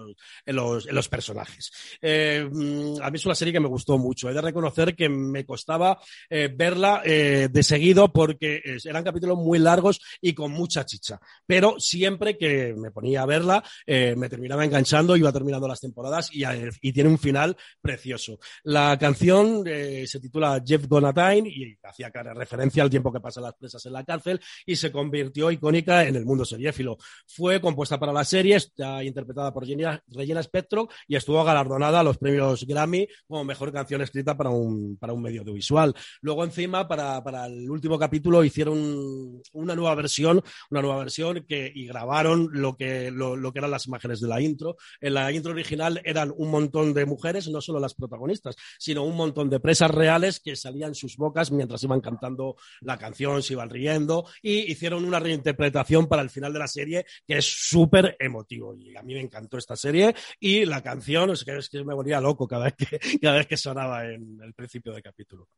[0.56, 1.70] los, en, los, personajes.
[2.00, 4.28] Eh, mm, a mí es una serie que me gustó mucho.
[4.28, 5.98] He de reconocer que me costaba
[6.28, 11.20] eh, verla eh, de seguido porque eran capítulos muy largos y con mucha chicha.
[11.46, 16.92] Pero siempre que me ponía a verla, me terminaba enganchando, iba terminando las temporadas y,
[16.92, 18.38] tiene un final precioso.
[18.62, 23.84] La canción se titula Jeff Donatine y hacía referencia al tiempo que pasan las presas
[23.86, 26.96] en la cárcel y se convirtió icónica en el mundo seriéfilo.
[27.26, 32.02] Fue compuesta para la serie, está interpretada por Regina, Regina Spectro y estuvo galardonada a
[32.02, 35.94] los premios Grammy como mejor canción escrita para un, para un medio audiovisual.
[36.20, 41.70] Luego encima, para, para el último capítulo, hicieron una nueva versión, una nueva versión que,
[41.74, 44.76] y grabaron lo que, lo, lo que eran las imágenes de la intro.
[45.00, 49.16] En la intro original eran un montón de mujeres, no solo las protagonistas, sino un
[49.16, 53.70] montón de presas reales que salían sus bocas mientras iban cantando la canción, se iban
[53.70, 58.74] riendo y hicieron una reinterpretación para el final de la serie que es súper emotivo.
[58.76, 61.94] Y a mí me encantó esta serie y la canción es que, es que me
[61.94, 65.48] volvía loco cada vez que, cada vez que sonaba en el principio del capítulo.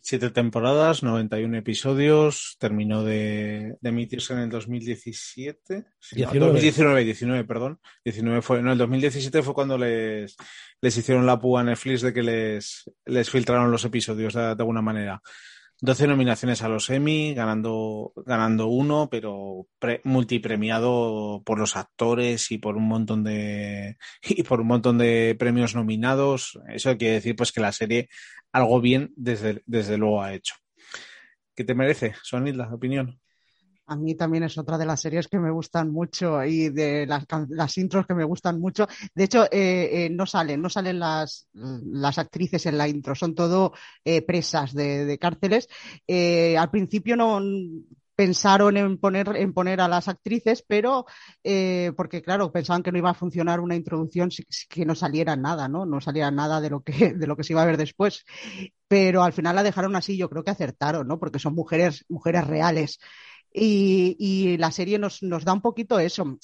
[0.00, 5.84] Siete temporadas, 91 episodios, terminó de, de emitirse en el 2017.
[6.00, 6.46] Sí, no, 19.
[6.46, 7.80] 2019, 19, perdón.
[8.04, 10.36] 19 fue, no, el 2017 fue cuando les,
[10.80, 14.50] les hicieron la púa a Netflix de que les, les filtraron los episodios de, de
[14.50, 15.20] alguna manera.
[15.80, 22.58] 12 nominaciones a los Emmy, ganando, ganando uno, pero pre- multipremiado por los actores y
[22.58, 26.58] por un montón de y por un montón de premios nominados.
[26.68, 28.08] Eso quiere decir pues que la serie
[28.52, 30.54] algo bien desde, desde luego ha hecho.
[31.54, 33.20] ¿Qué te merece, Sonid, la opinión?
[33.88, 37.24] A mí también es otra de las series que me gustan mucho y de las,
[37.48, 38.86] las intros que me gustan mucho.
[39.14, 43.34] De hecho, eh, eh, no salen, no salen las, las actrices en la intro, son
[43.34, 43.72] todo
[44.04, 45.68] eh, presas de, cárceles.
[46.06, 47.40] Al principio no
[48.14, 51.06] pensaron en poner, en poner a las actrices, pero
[51.96, 55.34] porque claro, pensaban que no iba a funcionar una introducción si, si que no saliera
[55.34, 55.86] nada, ¿no?
[55.86, 58.26] No saliera nada de lo que, de lo que se iba a ver después.
[58.86, 61.18] Pero al final la dejaron así, yo creo que acertaron, ¿no?
[61.18, 62.98] Porque son mujeres, mujeres reales.
[63.52, 66.38] Y, la serie nos, da un poquito eso.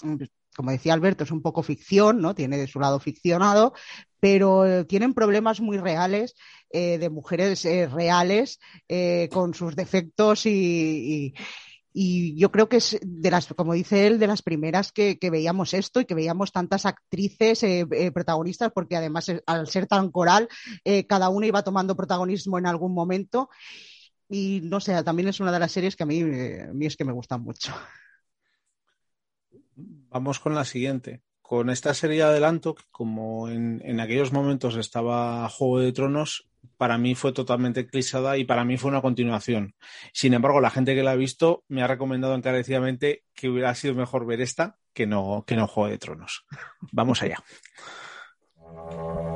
[0.56, 2.34] Como decía Alberto, es un poco ficción, ¿no?
[2.34, 3.74] Tiene de su lado ficcionado,
[4.20, 6.34] pero eh, tienen problemas muy reales
[6.70, 8.58] eh, de mujeres eh, reales
[9.30, 11.34] con sus defectos y,
[11.96, 15.74] yo creo que es de las, como dice él, de las primeras que, que veíamos
[15.74, 17.64] esto y que veíamos tantas actrices
[18.12, 20.48] protagonistas, porque además al ser tan coral,
[21.06, 23.48] cada una iba tomando protagonismo en algún momento.
[24.28, 26.86] Y no sé, también es una de las series que a mí, eh, a mí
[26.86, 27.72] es que me gustan mucho.
[29.76, 31.22] Vamos con la siguiente.
[31.42, 36.48] Con esta serie de adelanto, que como en, en aquellos momentos estaba Juego de Tronos,
[36.76, 39.74] para mí fue totalmente eclipsada y para mí fue una continuación.
[40.12, 43.94] Sin embargo, la gente que la ha visto me ha recomendado encarecidamente que hubiera sido
[43.94, 46.46] mejor ver esta que no, que no Juego de Tronos.
[46.92, 47.38] Vamos allá.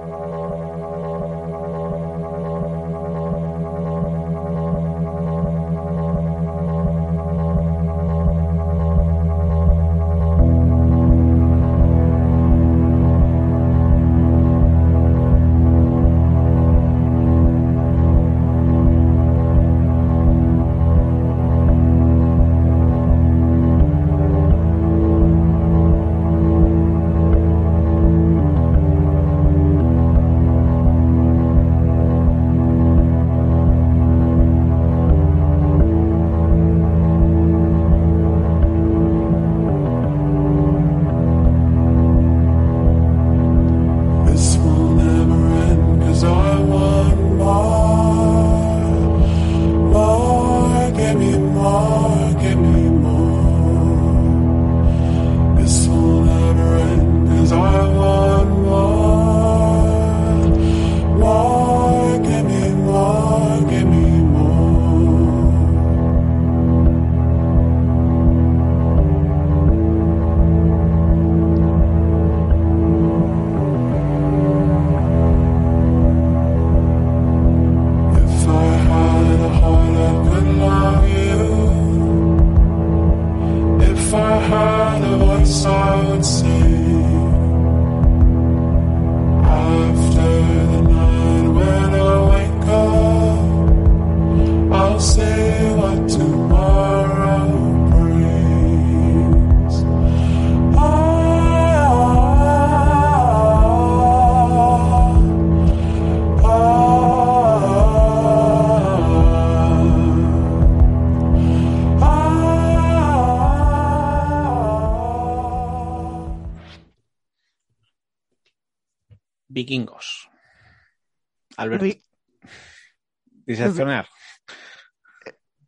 [123.48, 124.06] Diseccionar.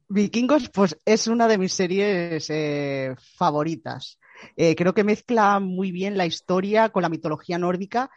[0.07, 4.18] Vikingos, pues es una de mis series eh, favoritas.
[4.55, 8.11] Eh, creo que mezcla muy bien la historia con la mitología nórdica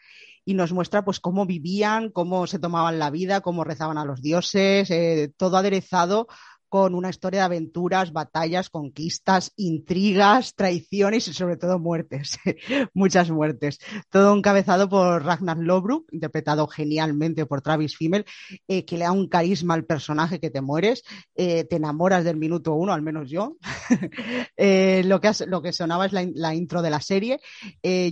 [0.43, 4.21] y nos muestra pues cómo vivían, cómo se tomaban la vida, cómo rezaban a los
[4.21, 6.27] dioses, eh, todo aderezado
[6.73, 12.39] con una historia de aventuras, batallas, conquistas, intrigas, traiciones y sobre todo muertes,
[12.95, 13.77] muchas muertes.
[14.09, 18.25] Todo encabezado por Ragnar Lodbrok, interpretado genialmente por Travis Fimmel,
[18.67, 21.03] eh, que le da un carisma al personaje que te mueres,
[21.35, 23.55] eh, te enamoras del minuto uno, al menos yo.
[24.55, 27.39] Eh, lo, que lo que sonaba es la, la intro de la serie.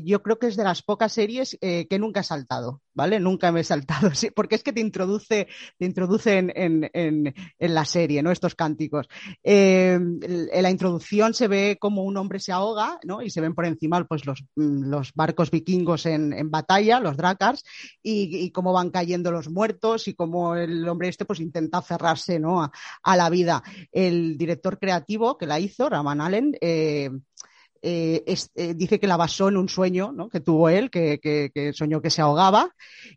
[0.04, 3.20] Yo creo que es de las pocas series que nunca he saltado, ¿vale?
[3.20, 7.34] Nunca me he saltado, sí, porque es que te introduce, te introduce en, en- en-
[7.74, 8.32] la serie, ¿no?
[8.32, 9.08] Estos cánticos.
[9.44, 13.22] Eh, en la introducción se ve como un hombre se ahoga, ¿no?
[13.22, 17.64] Y se ven por encima pues, los, mm, los barcos vikingos en, batalla, los drakars,
[18.04, 22.40] y, y cómo van cayendo los muertos y cómo el hombre este pues intenta aferrarse,
[22.40, 22.62] ¿no?
[22.64, 22.72] A,
[23.04, 23.64] a la vida.
[23.92, 27.10] El director creativo que la hizo, Raman Allen, eh,
[27.82, 30.30] eh, es- eh, dice que la basó en un sueño ¿no?
[30.30, 32.74] que tuvo él, que, que- que soñó que se ahogaba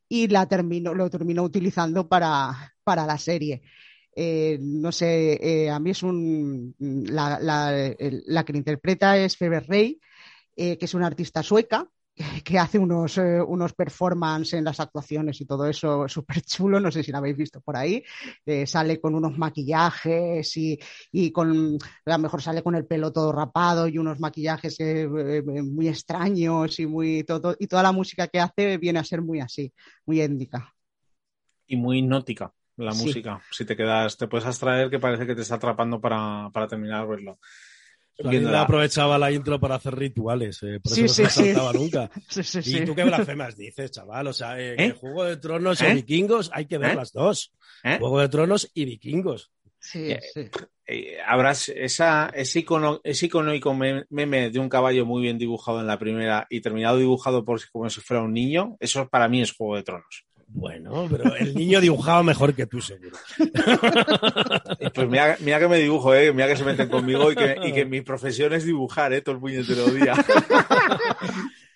[0.08, 3.62] y la terminó, lo terminó utilizando para, para la serie.
[4.16, 6.74] Eh, no sé, a mí es un.
[6.78, 10.00] La, la- la que interpreta es Feber Rey,
[10.56, 11.88] que es una artista sueca
[12.44, 16.90] que hace unos, eh, unos performances en las actuaciones y todo eso súper chulo, no
[16.92, 18.02] sé si la habéis visto por ahí,
[18.46, 20.78] Eh, sale con unos maquillajes y,
[21.12, 25.02] y con, a lo mejor sale con el pelo todo rapado y unos maquillajes eh,
[25.02, 29.22] eh, muy extraños y, muy, todo, y toda la música que hace viene a ser
[29.22, 29.72] muy así,
[30.06, 30.72] muy étnica.
[31.66, 33.02] Y muy hipnótica la Sí.
[33.02, 33.40] música.
[33.50, 37.02] Si te quedas, te puedes abstraer que parece que te está atrapando para, para terminar
[37.02, 37.38] de verlo.
[38.18, 38.62] Viéndola.
[38.62, 41.44] aprovechaba la intro para hacer rituales, eh, por eso Sí, no se la sí.
[41.46, 42.10] saltaba nunca.
[42.28, 44.26] Sí, sí, ¿Y tú qué blasfemas dices, chaval?
[44.28, 44.92] O sea, eh, que ¿Eh?
[44.92, 45.90] Juego de Tronos ¿Eh?
[45.90, 46.94] y Vikingos hay que ver ¿Eh?
[46.96, 47.52] las dos.
[47.82, 47.96] ¿Eh?
[47.98, 49.50] Juego de Tronos y Vikingos.
[49.80, 50.48] Sí, Eh, sí.
[50.86, 55.86] Eh, habrás esa, ese icono, ese iconómico meme de un caballo muy bien dibujado en
[55.86, 59.52] la primera y terminado dibujado por como si fuera un niño, eso para mí es
[59.52, 60.24] Juego de Tronos.
[60.56, 63.16] Bueno, pero el niño dibujaba mejor que tú, seguro.
[64.94, 67.72] Pues mira, mira que me dibujo, eh, mira que se meten conmigo y que, y
[67.72, 70.14] que mi profesión es dibujar, eh, todo el puñetero día.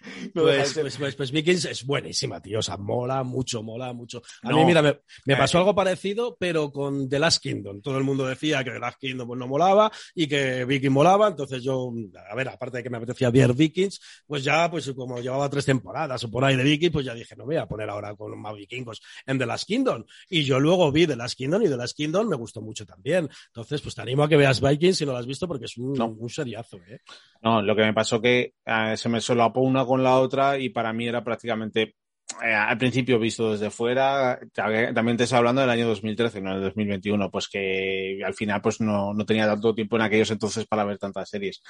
[0.34, 2.60] No Pues, pues, pues, pues Vikings es buenísima, tío.
[2.60, 4.22] O sea, mola mucho, mola mucho.
[4.42, 4.58] A No.
[4.58, 5.36] mí, mira, me, me Eh.
[5.36, 7.80] pasó algo parecido, pero con The Last Kingdom.
[7.82, 11.28] Todo el mundo decía que The Last Kingdom pues, no molaba y que Viking molaba.
[11.28, 11.92] Entonces yo,
[12.30, 15.64] a ver, aparte de que me apetecía ver Vikings, pues ya, pues como llevaba tres
[15.66, 18.14] temporadas o por ahí de Vikings, pues ya dije, no me voy a poner ahora
[18.14, 20.04] con más vikingos en The Last Kingdom.
[20.28, 23.28] Y yo luego vi The Last Kingdom y The Last Kingdom me gustó mucho también.
[23.48, 25.76] Entonces, pues te animo a que veas Vikings si no lo has visto porque es
[25.76, 26.06] un, No.
[26.08, 27.00] un seriazo, ¿eh?
[27.42, 30.68] No, lo que me pasó que eh, se me solapó una con la otra y
[30.68, 31.96] para mí era prácticamente
[32.44, 34.38] eh, al principio visto desde fuera.
[34.52, 38.80] También te estoy hablando del año 2013, no del 2021, pues que al final pues
[38.80, 41.62] no, no tenía tanto tiempo en aquellos entonces para ver tantas series.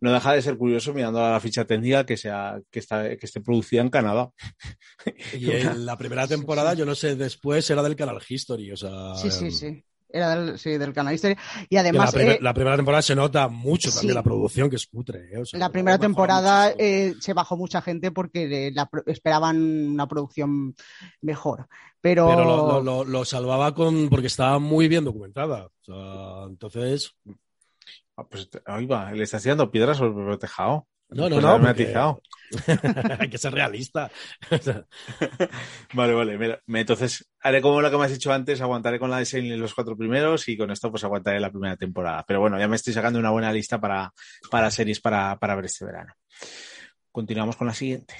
[0.00, 3.26] No deja de ser curioso mirando a la ficha técnica que sea que está que
[3.26, 4.30] esté producida en Canadá.
[5.32, 9.14] Y en la primera temporada, yo no sé, después era del canal History, o sea...
[9.16, 9.84] Sí, sí, em, sí.
[10.12, 11.36] Era del, sí, del canal History.
[11.68, 14.86] Y además, la, eh, la primera temporada se nota mucho también la producción, que es
[14.86, 15.30] cutre.
[15.32, 15.38] ¿eh?
[15.38, 19.56] O sea, la primera temporada eh, se bajó mucha gente porque la esperaban
[19.90, 20.74] una producción
[21.20, 21.66] mejor.
[22.00, 25.66] Pero, Pero lo, lo- lo- lo salvaba con porque estaba muy bien documentada.
[25.66, 27.14] O sea, entonces,
[28.14, 30.86] Ah, pues ahí va, le está tirando piedras sobre el tejado.
[31.14, 31.84] No, no, Pues no, porque-
[33.18, 34.10] hay que ser realista.
[35.94, 36.38] Vale, vale.
[36.38, 39.56] mira, entonces haré como lo que me has dicho antes, aguantaré con la de Shane
[39.56, 42.24] los cuatro primeros y con esto pues aguantaré la primera temporada.
[42.26, 44.12] Pero bueno, ya me estoy sacando una buena lista para,
[44.50, 46.12] para series para, para ver este verano.
[47.10, 48.14] Continuamos con la siguiente.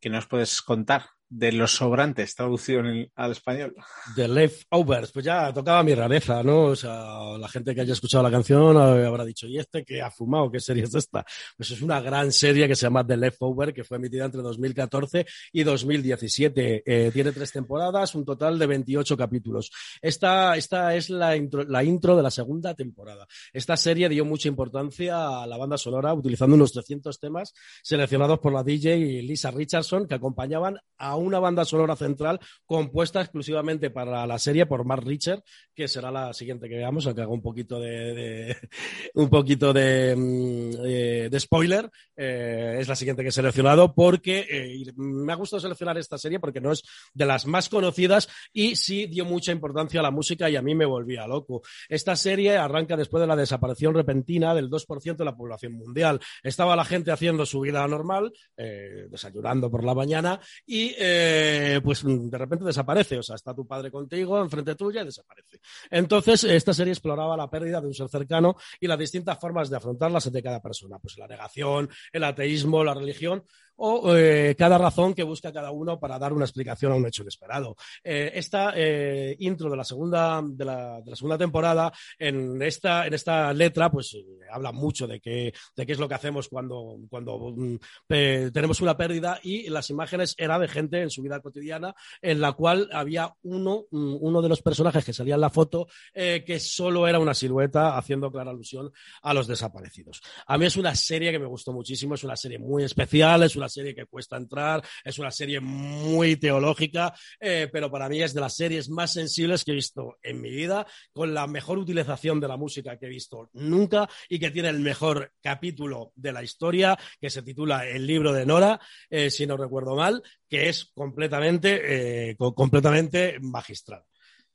[0.00, 3.74] ¿Qué nos puedes contar de los sobrantes, traducción en- al español?
[4.16, 6.64] The Leftovers, pues ya tocaba mi rareza, ¿no?
[6.64, 10.10] O sea, la gente que haya escuchado la canción habrá dicho, ¿y este qué ha
[10.10, 10.50] fumado?
[10.50, 11.24] ¿Qué serie es esta?
[11.56, 15.24] Pues es una gran serie que se llama The Leftover, que fue emitida entre 2014
[15.52, 16.82] y 2017.
[16.84, 19.70] Eh, tiene tres temporadas, un total de 28 capítulos.
[20.02, 23.26] Esta, esta es la intro, la intro de la segunda temporada.
[23.52, 28.52] Esta serie dio mucha importancia a la banda sonora, utilizando unos 300 temas seleccionados por
[28.52, 34.38] la DJ Lisa Richardson, que acompañaban a una banda sonora central compuesta exclusivamente para la
[34.38, 35.42] serie por Mark Richard,
[35.74, 38.56] que será la siguiente que veamos, aunque hago un poquito de,
[39.14, 41.90] un poquito de, mm, eh, spoiler.
[42.16, 46.38] Eh, es la siguiente que he seleccionado porque eh, me ha gustado seleccionar esta serie
[46.38, 46.82] porque no es
[47.14, 50.74] de las más conocidas y sí dio mucha importancia a la música y a mí
[50.74, 51.62] me volvía loco.
[51.88, 56.20] Esta serie arranca después de la desaparición repentina del 2% de la población mundial.
[56.42, 62.38] Estaba la gente haciendo su vida normal, desayunando por la mañana y eh, pues de
[62.38, 63.18] repente desaparece.
[63.18, 65.60] O sea, está tu padre contigo enfrente tuya y desaparece.
[65.90, 69.76] Entonces, esta serie exploraba la pérdida de un ser cercano y las distintas formas de
[69.76, 70.98] afrontarlas de cada persona.
[70.98, 73.44] Pues la negación, el ateísmo, la religión
[73.82, 77.22] o eh, cada razón que busca cada uno para dar una explicación a un hecho
[77.22, 77.76] inesperado.
[78.04, 83.06] Eh, esta eh, intro de la segunda de la, de la segunda temporada en esta
[83.06, 84.16] en esta letra pues
[84.52, 87.76] habla mucho de qué de qué es lo que hacemos cuando cuando mm,
[88.06, 92.52] tenemos una pérdida y las imágenes era de gente en su vida cotidiana en la
[92.52, 97.08] cual había uno mm, uno de los personajes que salía en la foto que solo
[97.08, 100.20] era una silueta haciendo clara alusión a los desaparecidos.
[100.46, 103.56] A mí es una serie que me gustó muchísimo, es una serie muy especial, es
[103.56, 108.34] una serie que cuesta entrar, es una serie muy teológica, eh, pero para mí es
[108.34, 112.40] de las series más sensibles que he visto en mi vida, con la mejor utilización
[112.40, 116.42] de la música que he visto nunca y que tiene el mejor capítulo de la
[116.42, 120.90] historia, que se titula El libro de Nora, eh, si no recuerdo mal, que es
[120.92, 124.02] completamente, eh, co- completamente magistral.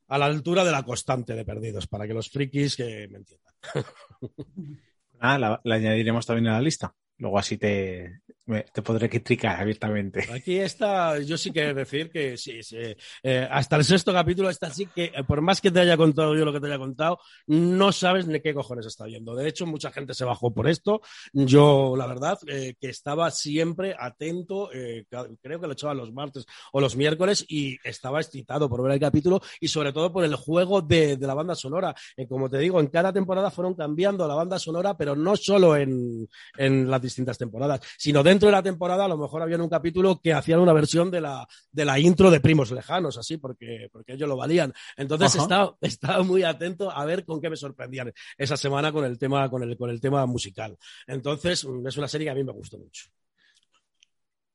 [0.08, 3.54] A la altura de la constante de perdidos, para que los frikis que me entiendan.
[5.20, 6.94] Ah, la añadiremos también a la lista.
[7.18, 10.26] Luego así te, me- te podré criticar abiertamente.
[10.32, 12.78] Aquí está, yo sí que decir que sí, sí,
[13.24, 16.36] eh, hasta el sexto capítulo está así que, eh, por más que te haya contado
[16.36, 19.36] yo lo que te haya contado, no sabes ni qué cojones está viendo.
[19.36, 21.02] De hecho, mucha gente se bajó por esto.
[21.34, 25.06] Yo, la verdad, eh, que estaba siempre atento, eh,
[25.42, 29.00] creo que lo echaba los martes o los miércoles y estaba excitado por ver el
[29.00, 31.96] capítulo y sobre todo por el juego de, de la banda sonora.
[32.16, 35.76] Eh, como te digo, en cada temporada fueron cambiando la banda sonora, pero no solo
[35.76, 36.28] en,
[36.58, 40.20] en las distintas temporadas, sino dentro de la temporada a lo mejor había un capítulo
[40.22, 44.14] que hacían una versión de la, de la intro de Primos Lejanos, así, porque, porque
[44.14, 44.74] ellos lo valían.
[44.98, 49.18] Entonces estaba, estaba muy atento a ver con qué me sorprendían esa semana con el
[49.18, 50.78] tema, con el, con el tema musical.
[51.08, 53.06] Entonces, es una serie que a mí me gustó mucho.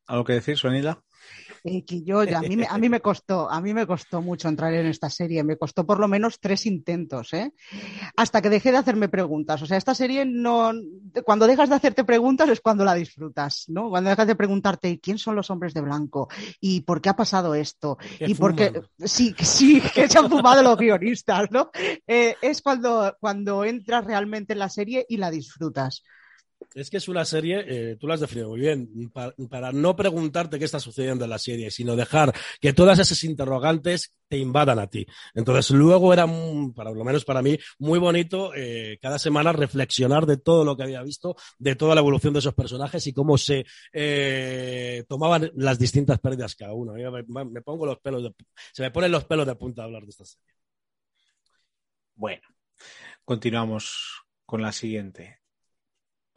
[0.07, 1.03] ¿Algo que decir, Sonila?
[1.65, 4.23] Eh, que yo, ya, a, mí, me- a mí me costó, a mí me costó
[4.23, 7.53] mucho entrar en esta serie, me costó por lo menos tres intentos, ¿eh?
[8.17, 9.61] Hasta que dejé de hacerme preguntas.
[9.63, 10.73] O sea, esta serie no,
[11.25, 13.91] cuando dejas de hacerte preguntas es cuando la disfrutas, ¿no?
[13.91, 16.29] Cuando dejas de preguntarte quién son los hombres de blanco
[16.61, 20.31] y por qué ha pasado esto ¿Qué y por qué, sí, sí, que se han
[20.31, 21.71] fumado los guionistas, ¿no?
[22.07, 26.03] Eh, es cuando, cuando entras realmente en la serie y la disfrutas.
[26.73, 29.97] Es que es una serie, eh, tú lo has definido muy bien, pa- para, no
[29.97, 34.79] preguntarte qué está sucediendo en la serie, sino dejar que todas esas interrogantes te invadan
[34.79, 35.05] a ti.
[35.35, 36.27] Entonces, luego era,
[36.77, 40.85] para lo menos para mí, muy bonito eh, cada semana reflexionar de todo lo que
[40.85, 45.77] había visto, de toda la evolución de esos personajes y cómo se eh, tomaban las
[45.77, 46.93] distintas pérdidas cada uno.
[47.51, 48.33] Me pongo los pelos de,
[48.73, 50.47] se me ponen los pelos de punta a hablar de esta serie.
[52.15, 52.43] Bueno,
[53.25, 55.40] continuamos con la siguiente.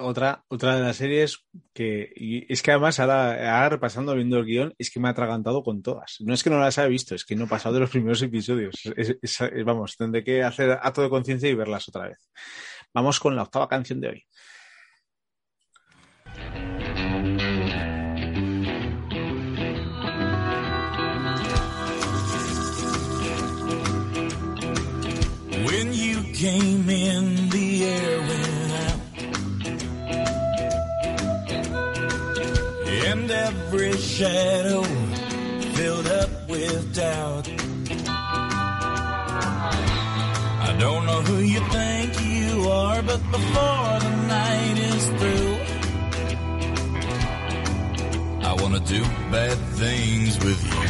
[0.05, 2.11] Otra, otra de las series que
[2.49, 5.81] es que además ahora, ahora repasando viendo el guion es que me ha atragantado con
[5.81, 6.17] todas.
[6.19, 8.21] No es que no las haya visto, es que no he pasado de los primeros
[8.21, 8.75] episodios.
[8.97, 12.17] Es- es- es- vamos, tendré que hacer acto de conciencia y verlas otra vez.
[12.93, 14.23] Vamos con la octava canción de hoy.
[25.65, 27.62] When you came in, the
[33.73, 34.83] every shadow
[35.73, 37.49] filled up with doubt.
[40.67, 45.57] I don't know who you think you are, but before the night is through,
[48.47, 49.01] I wanna do
[49.31, 50.81] bad things with you.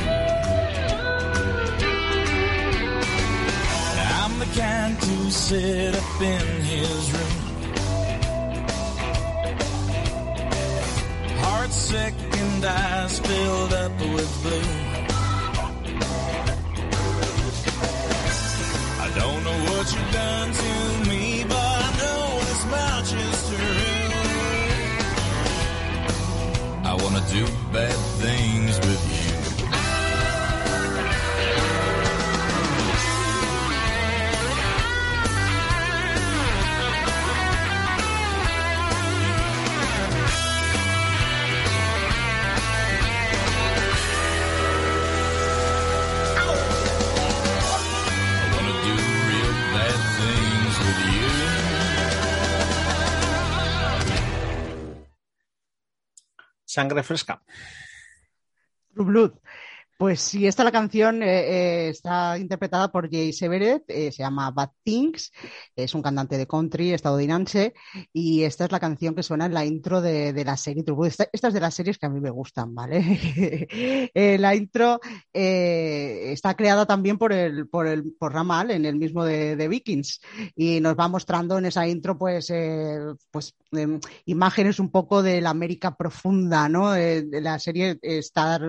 [4.20, 7.40] I'm the kind to sit up in his room.
[11.44, 12.33] Heart sick
[12.64, 14.72] and eyes filled up with blue.
[19.00, 23.84] I don't know what you've done to me, but I know this much is true.
[26.86, 29.03] I wanna do bad things with
[56.74, 57.40] Sangre fresca.
[58.94, 59.40] True Blood.
[59.98, 64.50] Pues sí, esta la canción eh, eh, está interpretada por Jay Severed, eh, se llama
[64.50, 65.32] Bad Things,
[65.76, 67.74] es un cantante de country estadounidense
[68.12, 71.08] y esta es la canción que suena en la intro de, de la serie True.
[71.08, 73.04] Esta, es de las series que a mí me gustan, ¿vale?
[74.16, 75.00] Eh, la intro
[75.32, 80.20] está creada también por el por el por Ramal, en el mismo de, Vikings
[80.56, 82.52] y nos va mostrando en esa intro pues
[83.32, 86.92] pues em, imágenes un poco de la América profunda, ¿no?
[86.92, 88.60] De la serie está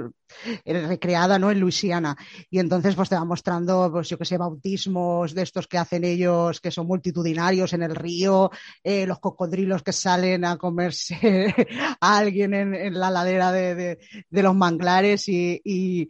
[0.64, 1.50] recreada ¿no?
[1.50, 2.16] en Luisiana.
[2.50, 6.04] Y entonces pues te va mostrando, pues yo que sé, bautismos de estos que hacen
[6.04, 8.50] ellos, que son multitudinarios en el río,
[8.82, 11.54] eh, los cocodrilos que salen a comerse
[12.00, 16.08] a alguien en, la ladera de, de- los manglares y-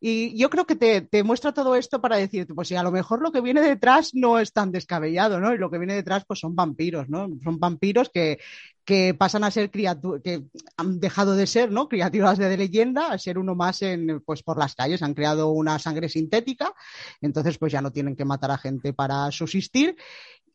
[0.00, 2.92] y yo creo que te, te muestra todo esto para decirte, pues sí, a lo
[2.92, 5.54] mejor lo que viene detrás no es tan descabellado, ¿no?
[5.54, 7.28] Y lo que viene detrás, pues son vampiros, ¿no?
[7.42, 8.38] Son vampiros que,
[8.84, 10.44] que pasan a ser criaturas, que
[10.76, 11.88] han dejado de ser, ¿no?
[11.88, 15.48] Criaturas de, de leyenda, a ser uno más en, pues por las calles, han creado
[15.50, 16.72] una sangre sintética,
[17.20, 19.96] entonces pues ya no tienen que matar a gente para subsistir.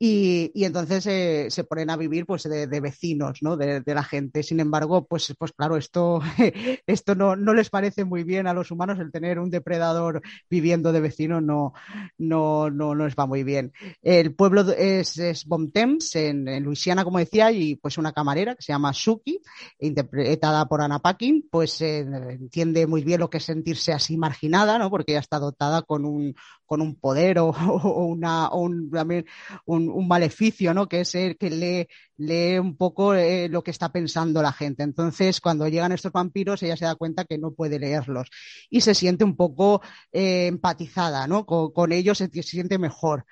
[0.03, 3.55] Y, y entonces eh, se ponen a vivir pues de, de vecinos, ¿no?
[3.55, 4.41] De, de la gente.
[4.41, 6.21] Sin embargo, pues, pues claro, esto,
[6.87, 10.91] esto no, no les parece muy bien a los humanos el tener un depredador viviendo
[10.91, 11.73] de vecino no,
[12.17, 13.73] no, no, no les va muy bien.
[14.01, 18.61] El pueblo es, es Bontemps, en, en Luisiana, como decía, y pues una camarera que
[18.61, 19.39] se llama Suki,
[19.79, 24.77] interpretada por Anna Paquin, pues eh, entiende muy bien lo que es sentirse así marginada,
[24.77, 24.89] ¿no?
[24.89, 27.51] Porque ella está dotada con un, con un poder o,
[28.07, 28.91] una, o un,
[29.65, 30.87] un, un maleficio, ¿no?
[30.87, 34.83] Que es el que lee, lee un poco eh, lo que está pensando la gente.
[34.83, 38.29] Entonces, cuando llegan estos vampiros, ella se da cuenta que no puede leerlos
[38.69, 41.45] y se siente un poco eh, empatizada, ¿no?
[41.45, 43.25] Con, ellos se, se siente mejor.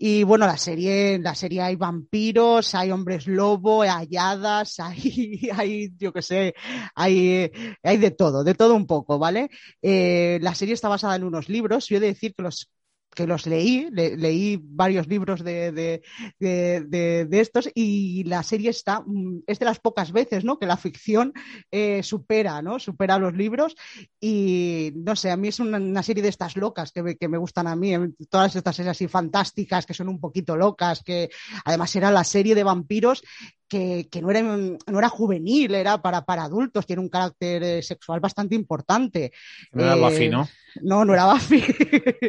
[0.00, 5.90] Y bueno, la serie, la serie hay vampiros, hay hombres lobo, hay hadas, hay, hay
[5.98, 6.54] yo qué sé,
[6.94, 7.50] hay,
[7.82, 9.50] hay de todo, de todo un poco, ¿vale?
[9.82, 11.88] Eh, la serie está basada en unos libros.
[11.88, 12.70] Yo he de decir que los
[13.14, 16.02] que los leí, le- leí varios libros de, de,
[16.38, 20.58] de, de- estos y la serie está, mm, es de las pocas veces, ¿no?
[20.58, 21.32] Que la ficción
[21.70, 22.78] eh, supera, ¿no?
[22.78, 23.76] Supera los libros
[24.20, 27.66] y no sé, a mí es una, serie de estas locas que que me gustan
[27.66, 31.30] a mí, eh, todas estas series así fantásticas que son un poquito locas, que
[31.64, 33.22] además era la serie de vampiros
[33.68, 37.82] que, que no, era, no era juvenil, era para, para adultos, tiene un carácter eh,
[37.82, 39.32] sexual bastante importante.
[39.72, 40.48] No era Eh, Buffy, ¿no?
[40.82, 41.62] No, no era Buffy.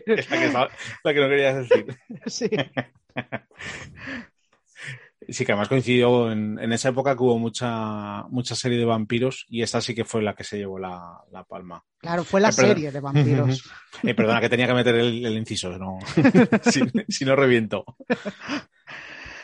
[0.06, 0.70] Es la que, estaba-
[1.04, 1.98] la que no querías decir.
[2.28, 2.50] sí.
[5.28, 9.46] Sí, que además coincidió en, en esa época que hubo mucha, mucha serie de vampiros
[9.48, 11.84] y esta sí que fue la que se llevó la, la palma.
[12.00, 13.64] Claro, fue la Eh, serie de vampiros.
[14.04, 16.00] Eh, perdona, que tenía que meter el, el inciso, no.
[16.64, 17.84] si, si no reviento.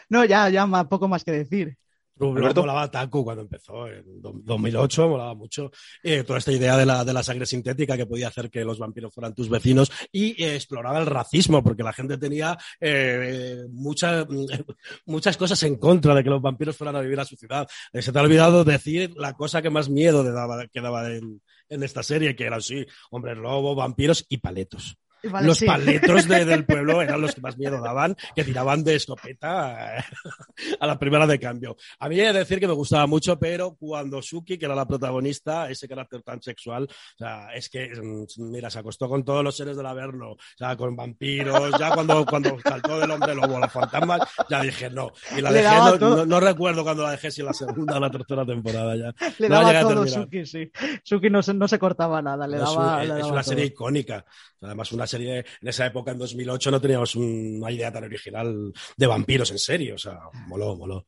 [0.10, 1.78] No, ya, ya, poco más que decir.
[2.18, 2.62] Alberto.
[2.62, 5.72] molaba Taku cuando empezó, en do- 2008, molaba mucho.
[6.02, 8.80] Eh, toda esta idea de la, de la sangre sintética que podía hacer que los
[8.80, 14.26] vampiros fueran tus vecinos y eh, exploraba el racismo, porque la gente tenía eh, mucha-
[15.06, 17.68] muchas cosas en contra de que los vampiros fueran a vivir a su ciudad.
[17.94, 21.84] Se te ha olvidado decir la cosa que más miedo daba, que daba en, en
[21.84, 24.98] esta serie, que era así, hombres lobo, vampiros y paletos.
[25.30, 25.66] Vale, los sí.
[25.66, 30.04] paletos de- del pueblo eran los que más miedo daban, que tiraban de escopeta eh,
[30.80, 31.76] a la primera de cambio.
[32.00, 34.88] A mí he de decir que me gustaba mucho, pero cuando Suki, que era la
[34.88, 39.44] protagonista, ese carácter tan sexual, o sea, es que, mm, mira, se acostó con todos
[39.44, 43.60] los seres del Averno, o sea, con vampiros, ya cuando, cuando saltó del hombre lobo,
[43.60, 45.12] los fantasmas, ya dije no.
[45.38, 48.10] Y la dejé, no, no- no recuerdo cuando la dejé, si la segunda o la
[48.12, 49.14] tercera temporada ya.
[49.40, 50.24] Le No daba a todo terminar.
[50.24, 50.72] Suki, sí.
[51.04, 53.42] Suki no se, no se cortaba nada, le Es, daba, un- le es daba una
[53.42, 53.50] todo.
[53.52, 54.26] serie icónica.
[54.62, 58.72] Además, una serie en esa época, en 2008, no teníamos un- una idea tan original
[58.98, 59.96] de vampiros en serio.
[59.96, 61.08] O sea, moló, moló.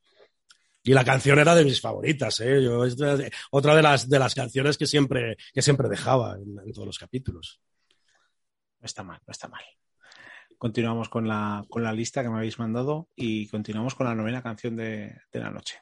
[0.84, 2.64] Y la canción era de mis favoritas, ¿eh?
[2.64, 2.95] Yo, es
[3.51, 6.97] otra de las, de las canciones que siempre, que siempre dejaba en, en todos los
[6.97, 7.60] capítulos.
[8.80, 9.64] No está mal, no está mal.
[10.58, 14.41] Continuamos con la, con la lista que me habéis mandado y continuamos con la novena
[14.41, 15.82] canción de, de la noche.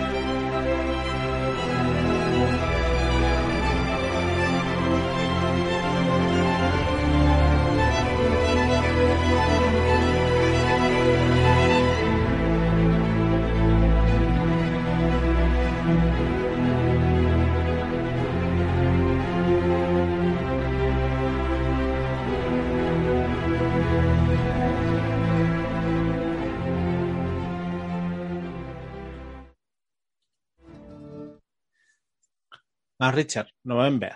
[33.01, 34.13] Más Richard, November.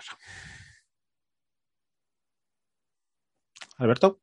[3.77, 4.21] Alberto.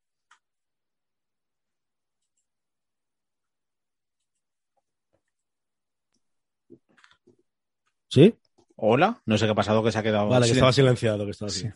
[8.09, 8.39] ¿Sí?
[8.77, 9.21] Hola.
[9.27, 10.29] No sé qué ha pasado, que se ha quedado.
[10.29, 11.69] Vale, que estaba silenciado, que estaba Sí.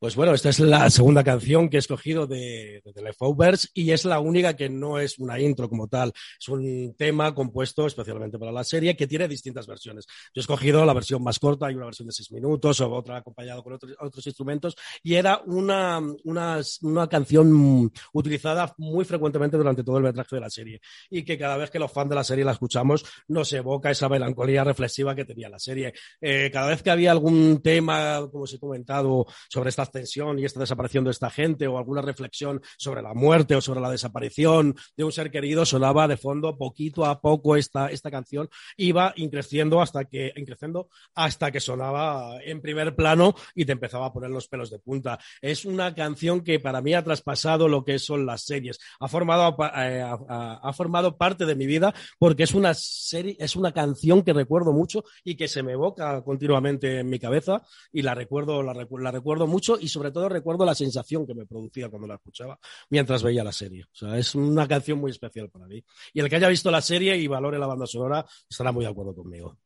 [0.00, 3.90] Pues bueno, esta es la segunda canción que he escogido de, de The Leftovers y
[3.90, 6.14] es la única que no es una intro como tal.
[6.40, 10.06] Es un tema compuesto especialmente para la serie que tiene distintas versiones.
[10.32, 13.18] Yo he escogido la versión más corta, hay una versión de seis minutos o otra
[13.18, 19.84] acompañada con otros, otros instrumentos y era una, una, una canción utilizada muy frecuentemente durante
[19.84, 20.80] todo el metraje de la serie
[21.10, 24.08] y que cada vez que los fans de la serie la escuchamos nos evoca esa
[24.08, 25.92] melancolía reflexiva que tenía la serie.
[26.22, 30.44] Eh, cada vez que había algún tema, como os he comentado, sobre esta tensión y
[30.44, 34.74] esta desaparición de esta gente o alguna reflexión sobre la muerte o sobre la desaparición
[34.96, 39.80] de un ser querido, sonaba de fondo poquito a poco esta, esta canción, iba increciendo
[39.80, 44.48] hasta que, increciendo hasta que sonaba en primer plano y te empezaba a poner los
[44.48, 45.18] pelos de punta.
[45.42, 48.78] Es una canción que para mí ha traspasado lo que son las series.
[49.00, 53.56] Ha formado, eh, ha, ha formado parte de mi vida porque es una serie, es
[53.56, 57.62] una canción que recuerdo mucho y que se me evoca continuamente en mi cabeza
[57.92, 61.34] y la recuerdo, la, recu- la recuerdo mucho y sobre todo recuerdo la sensación que
[61.34, 62.58] me producía cuando la escuchaba
[62.90, 63.84] mientras veía la serie.
[63.84, 65.84] O sea, es una canción muy especial para mí.
[66.12, 68.90] Y el que haya visto la serie y valore la banda sonora estará muy de
[68.90, 69.58] acuerdo conmigo.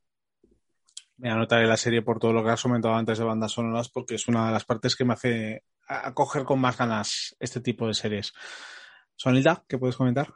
[1.16, 4.16] Me anotaré la serie por todo lo que has comentado antes de bandas sonoras porque
[4.16, 7.94] es una de las partes que me hace acoger con más ganas este tipo de
[7.94, 8.32] series.
[9.16, 10.32] Sonilda, ¿qué puedes comentar?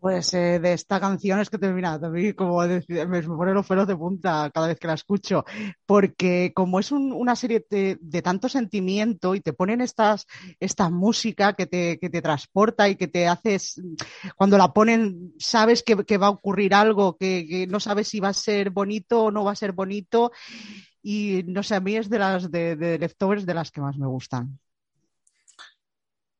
[0.00, 3.88] Pues eh, de esta canción es que termina, a mí como me pone los pelos
[3.88, 5.44] de punta cada vez que la escucho,
[5.86, 10.26] porque como es un- una serie de, de tanto sentimiento y te ponen estas,
[10.60, 13.82] esta música que te, que te transporta y que te haces,
[14.36, 18.20] cuando la ponen, sabes que, que va a ocurrir algo, que, que no sabes si
[18.20, 20.30] va a ser bonito o no va a ser bonito,
[21.02, 23.98] y no sé, a mí es de las de, de Leftovers de las que más
[23.98, 24.60] me gustan.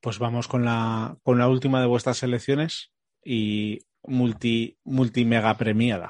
[0.00, 2.92] Pues vamos con la, con la última de vuestras selecciones
[3.28, 6.08] y multi, multi mega premiada.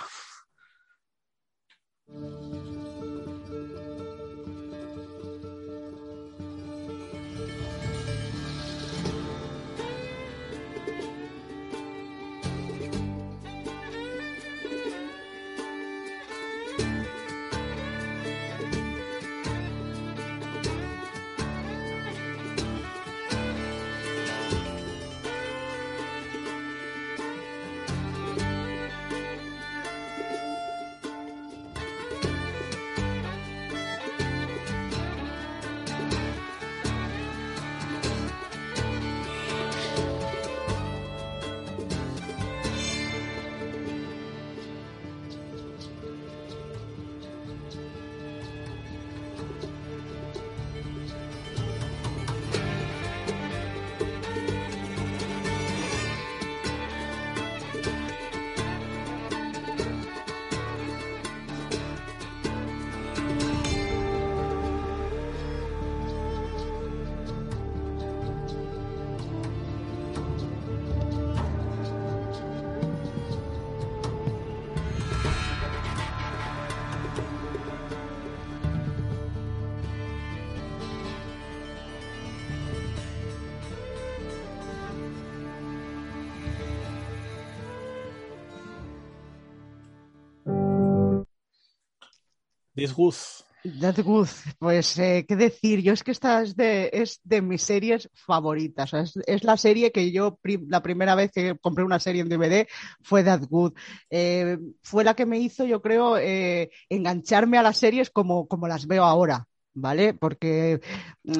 [93.80, 94.28] That's good.
[94.58, 95.80] Pues, eh, ¿qué decir?
[95.82, 98.92] Yo es que esta es de, es de mis series favoritas.
[98.94, 102.68] Es, la serie que yo, la primera vez que compré una serie en DVD
[103.02, 103.74] fue That Good.
[104.10, 108.68] Eh, fue la que me hizo, yo creo, eh, engancharme a las series como, como
[108.68, 109.46] las veo ahora.
[109.80, 110.14] ¿Vale?
[110.14, 110.80] Porque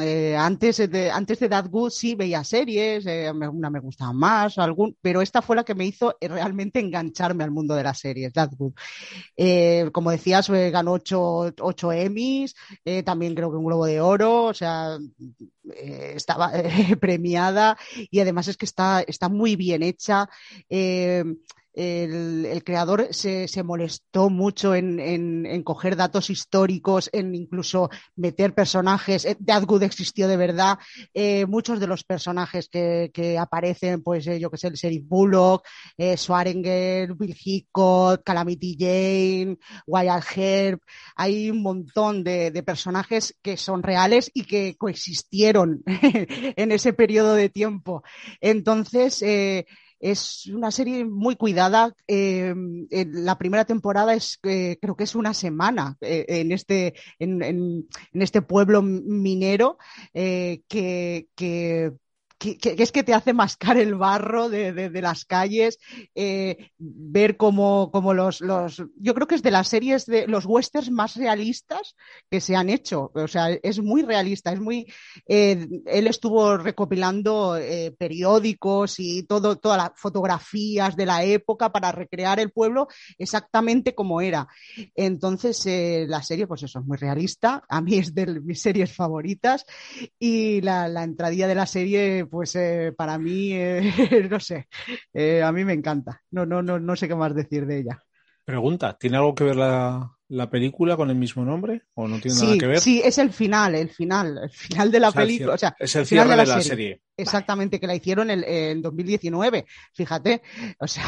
[0.01, 4.59] eh, antes, de, antes de That Good sí veía series, eh, una me gustaba más,
[4.59, 7.99] algún, pero esta fue la que me hizo eh, realmente engancharme al mundo de las
[7.99, 8.75] series, That Good.
[9.37, 12.55] Eh, como decías, ganó ocho, ocho Emmys,
[13.05, 14.99] también creo que un Globo de Oro, o sea,
[15.75, 16.53] estaba
[17.01, 17.77] premiada
[18.11, 20.29] y además es que está, está muy bien hecha.
[21.81, 29.25] El, creador se, molestó mucho en, coger datos históricos, en incluso meter personajes.
[29.25, 30.77] Eh, Death Good existió de verdad.
[31.15, 35.65] Eh, muchos de los personajes que, aparecen, pues eh, yo que sé, el Sheriff Bullock,
[35.97, 36.17] eh,
[37.17, 40.81] Bill Hickok, Calamity Jane, Wyatt Herb.
[41.15, 47.51] Hay un montón de, personajes que son reales y que coexistieron en ese periodo de
[47.51, 48.03] tiempo.
[48.41, 49.23] Entonces,
[50.01, 51.95] es una serie muy cuidada.
[52.07, 52.55] eh,
[52.91, 57.89] en la primera temporada es, creo que es una semana eh, en, este, en, en-
[58.13, 59.79] este pueblo minero
[60.15, 61.29] eh, que-
[62.39, 65.79] que- que- es que te hace mascar el barro de, de- las calles,
[66.15, 68.83] eh, ver cómo, cómo los, los...
[68.97, 71.95] Yo creo que es de las series de los westerns más realistas
[72.31, 73.11] que se han hecho.
[73.15, 74.87] O sea, es muy realista, es muy...
[75.27, 81.93] eh, él estuvo recopilando eh, periódicos y todo, todas las fotografías de la época para
[81.93, 84.47] recrear el pueblo exactamente como era.
[84.95, 85.65] Entonces,
[86.09, 87.63] la serie, pues eso, es muy realista.
[87.69, 89.65] A mí es de mis series favoritas.
[90.19, 93.93] Y la, la entradilla de la serie, pues eh, para mí, eh,
[94.31, 94.69] no sé,
[95.13, 96.23] eh, a mí me encanta.
[96.31, 98.03] No, no, no, no sé qué más decir de ella.
[98.45, 102.39] Pregunta, ¿tiene algo que ver la, la película con el mismo nombre o no tiene
[102.41, 102.79] nada que ver?
[102.81, 105.59] sí, es el final, el final, el final de la O sea, el película, o
[105.59, 107.03] sea, es el final cierre de la serie.
[107.17, 110.43] Exactamente, que la hicieron el- en 2019, fíjate,
[110.79, 111.05] o sea,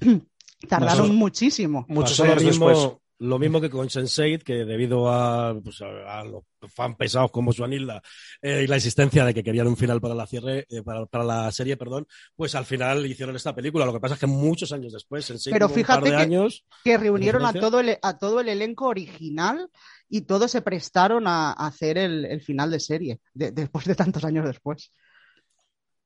[0.68, 1.86] tardaron muchísimo.
[1.88, 6.42] Pasó lo mismo, Lo mismo que con Sense8, que debido a, pues, a, a los
[6.74, 8.00] fan pesados como Suanilda
[8.40, 11.24] eh, y la existencia de que querían un final para la cierre, eh, para, para
[11.24, 13.84] la serie, perdón, pues al final hicieron esta película.
[13.84, 16.16] Lo que pasa es que muchos años después, Sense8 Pero tuvo un par fíjate de
[16.16, 16.64] que, años.
[16.82, 19.68] que reunieron a todo, el, a todo el elenco original
[20.08, 23.94] y todos se prestaron a, a hacer el, el final de serie, de- después de
[23.94, 24.92] tantos años después.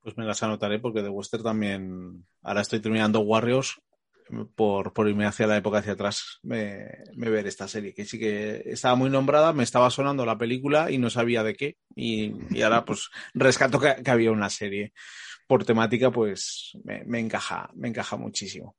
[0.03, 2.27] Pues me las anotaré porque de Western también.
[2.43, 3.81] Ahora estoy terminando Warriors
[4.55, 8.63] por, por irme hacia la época hacia atrás, me, ver esta serie, que sí que
[8.67, 11.77] estaba muy nombrada, me estaba sonando la película y no sabía de qué.
[11.95, 14.93] Y, y ahora pues rescato que, había una serie.
[15.47, 18.77] Por temática, pues me encaja, me encaja muchísimo.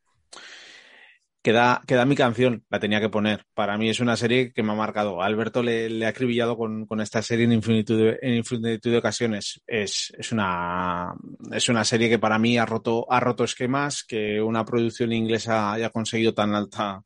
[1.45, 3.43] Queda, queda mi canción, la tenía que poner.
[3.53, 5.21] Para mí es una serie que me ha marcado.
[5.21, 8.97] Alberto le, le ha acribillado con, con esta serie en infinitud de, en infinitud de
[8.97, 9.61] ocasiones.
[9.67, 11.13] Es, es, una,
[11.51, 15.71] es una serie que para mí ha roto, ha roto esquemas, que una producción inglesa
[15.73, 17.03] haya conseguido tan alta,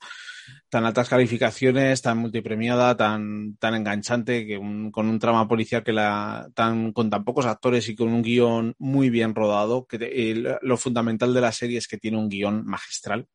[0.69, 5.91] tan altas calificaciones, tan multipremiada, tan, tan enganchante, que un- con un trama policial que
[5.91, 10.77] la, tan, con tan pocos actores y con un guion muy bien rodado, que lo
[10.77, 13.27] fundamental de la serie es que tiene un guion magistral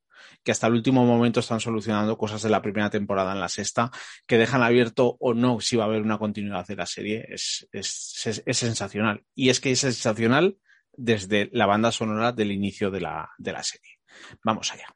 [0.42, 3.90] que hasta el último momento están solucionando cosas de la primera temporada en la sexta,
[4.26, 7.66] que dejan abierto o no si va a haber una continuidad de la serie, es,
[7.72, 9.24] es, es- sensacional.
[9.34, 10.56] Y es que es sensacional
[10.96, 13.98] desde la banda sonora del inicio de la, de la serie.
[14.44, 14.86] Vamos allá.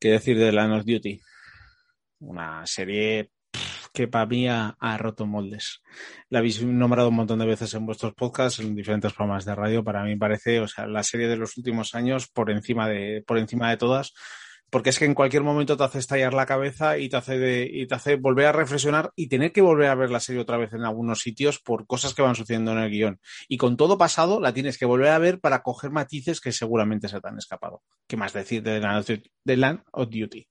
[0.00, 1.20] ¿Qué decir de Line of Duty?
[2.20, 3.32] Una serie
[3.92, 5.82] que para mí ha, ha roto moldes.
[6.30, 9.84] La habéis nombrado un montón de veces en vuestros podcasts, en diferentes programas de radio.
[9.84, 13.36] Para mí parece, o sea, la serie de los últimos años por encima de, por
[13.36, 14.14] encima de todas.
[14.70, 17.68] Porque es que en cualquier momento te hace estallar la cabeza y te hace de-
[17.70, 20.56] y te hace volver a reflexionar y tener que volver a ver la serie otra
[20.56, 23.20] vez en algunos sitios por cosas que van sucediendo en el guion.
[23.48, 27.08] Y con todo pasado, la tienes que volver a ver para coger matices que seguramente
[27.08, 27.82] se te han escapado.
[28.06, 29.30] ¿Qué más decir de Land of Duty?
[29.44, 30.48] de Land of Duty?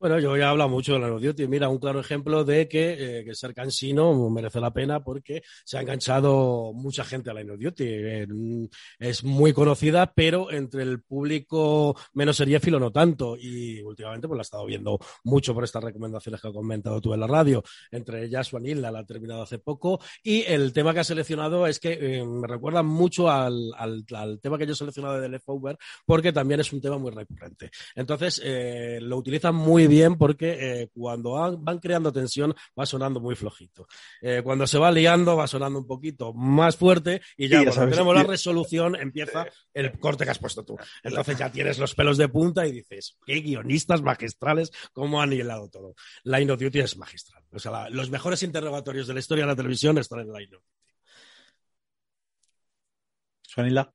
[0.00, 1.48] Bueno, yo ya he hablado mucho de la Duty.
[1.48, 5.76] Mira, un claro ejemplo de que, eh, que ser cansino merece la pena porque se
[5.76, 7.40] ha enganchado mucha gente a la.
[7.40, 8.26] Eh,
[9.00, 13.36] es muy conocida, pero entre el público menos seriéfilo no tanto.
[13.36, 17.12] Y últimamente pues la he estado viendo mucho por estas recomendaciones que has comentado tú
[17.12, 17.64] en la radio.
[17.90, 19.98] Entre ellas, Vanilla la ha terminado hace poco.
[20.22, 24.38] Y el tema que ha seleccionado es que eh, me recuerda mucho al, al- al
[24.38, 25.76] tema que yo he seleccionado de The Leftover
[26.06, 27.70] porque también es un tema muy recurrente.
[27.96, 33.20] Entonces, eh, lo utilizan muy bien porque eh, cuando van, van creando tensión va sonando
[33.20, 33.86] muy flojito.
[34.22, 37.94] Eh, cuando se va liando va sonando un poquito más fuerte y ya, cuando sabes,
[37.96, 40.76] tenemos la resolución empieza el corte que has puesto tú.
[41.02, 45.68] Entonces ya tienes los pelos de punta y dices, qué guionistas magistrales, cómo han hilado
[45.68, 45.94] todo.
[46.24, 47.42] Line of Duty es magistral.
[47.52, 50.56] O sea, la- los mejores interrogatorios de la historia de la televisión están en Line
[50.56, 50.64] of Duty.
[53.42, 53.92] Suanila.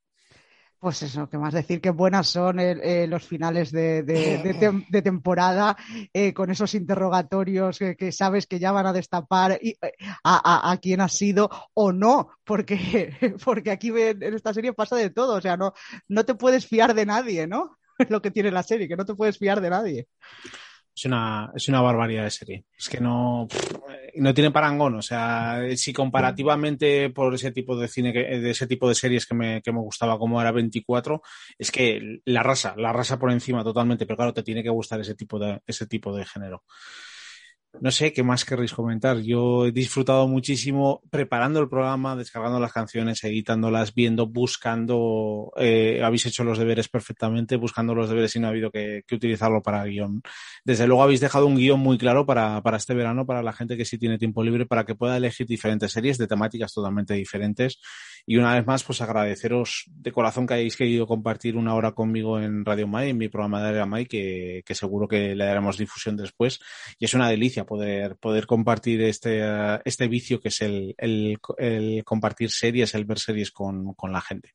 [0.84, 4.54] Pues eso, que más decir que buenas son eh, eh, los finales de, de- de
[4.60, 5.78] tem- de temporada
[6.14, 9.94] eh, con esos interrogatorios que, que sabes que ya van a destapar y, eh,
[10.26, 13.16] a, a- a quién ha sido o no, porque,
[13.46, 15.72] porque aquí en en esta serie pasa de todo, o sea, no,
[16.10, 17.78] no te puedes fiar de nadie, ¿no?
[17.98, 20.08] Es lo que tiene la serie, que no te puedes fiar de nadie.
[20.96, 22.66] Es una, es una barbaridad de serie.
[22.78, 23.48] Es que no,
[24.16, 24.96] no tiene parangón.
[24.96, 29.26] O sea, si comparativamente por ese tipo de cine, que- de ese tipo de series
[29.26, 31.22] que me, que me gustaba como era 24,
[31.58, 34.06] es que la raza, la raza por encima totalmente.
[34.06, 36.64] Pero claro, te tiene que gustar ese tipo de, ese tipo de género.
[37.82, 39.18] No sé qué más querréis comentar.
[39.20, 45.52] Yo he disfrutado muchísimo preparando el programa, descargando las canciones, editándolas, viendo, buscando.
[45.58, 49.16] eh, habéis hecho los deberes perfectamente, buscando los deberes y no ha habido que, que
[49.16, 50.22] utilizarlo para guion.
[50.64, 53.76] Desde luego habéis dejado un guion muy claro para, para este verano, para la gente
[53.76, 57.80] que sí tiene tiempo libre, para que pueda elegir diferentes series de temáticas totalmente diferentes.
[58.26, 62.40] Y una vez más, pues agradeceros de corazón que hayáis querido compartir una hora conmigo
[62.40, 66.16] en Radio Mai, en mi programa de Radio Mai, que, seguro que le daremos difusión
[66.16, 66.60] después.
[66.98, 69.42] Y es una delicia poder, poder compartir este,
[69.84, 74.22] este vicio que es el, el, el compartir series, el ver series con, con la
[74.22, 74.54] gente.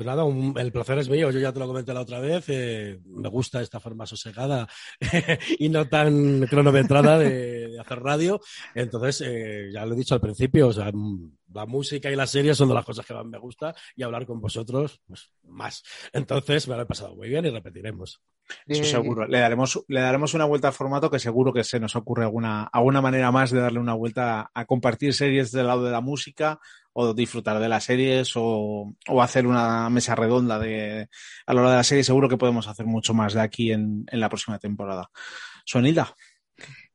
[0.00, 1.30] Pues nada, un- el placer es mío.
[1.30, 2.46] Yo ya te lo comenté la otra vez.
[2.48, 4.66] eh, me gusta esta forma sosegada
[5.58, 8.40] y no tan cronometrada de, de hacer radio.
[8.74, 12.30] Entonces, eh, ya lo he dicho al principio, o sea, mm, la música y las
[12.30, 15.82] series son de las cosas que más me gusta y hablar con vosotros, pues más.
[16.14, 18.22] Entonces, me lo he pasado muy bien y repetiremos.
[18.66, 19.26] Eso seguro.
[19.26, 22.62] Le daremos, le daremos una vuelta al formato que seguro que se nos ocurre alguna,
[22.72, 26.00] alguna manera más de darle una vuelta a, a compartir series del lado de la
[26.00, 26.58] música
[26.92, 31.08] o disfrutar de las series o, o hacer una mesa redonda de,
[31.46, 32.04] a la hora de la serie.
[32.04, 35.08] Seguro que podemos hacer mucho más de aquí en, en la próxima temporada.
[35.64, 36.14] Sonilda.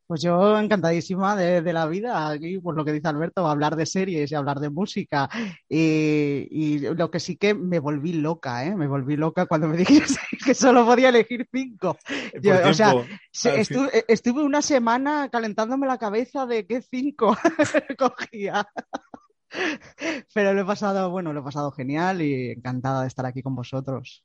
[0.08, 3.88] Pues yo encantadísima de, de la vida, aquí pues lo que dice Alberto, hablar de
[3.88, 5.28] series y hablar de música.
[5.68, 8.76] Y, y lo que sí que me volví loca, ¿eh?
[8.76, 11.98] Me volví loca cuando me dijiste que solo podía elegir cinco.
[12.40, 12.94] Yo, Por o sea,
[13.56, 17.36] estu- eh, estuve una semana calentándome la cabeza de qué cinco
[17.98, 18.68] cogía.
[20.34, 23.56] Pero lo he pasado, bueno, lo he pasado genial y encantada de estar aquí con
[23.56, 24.24] vosotros.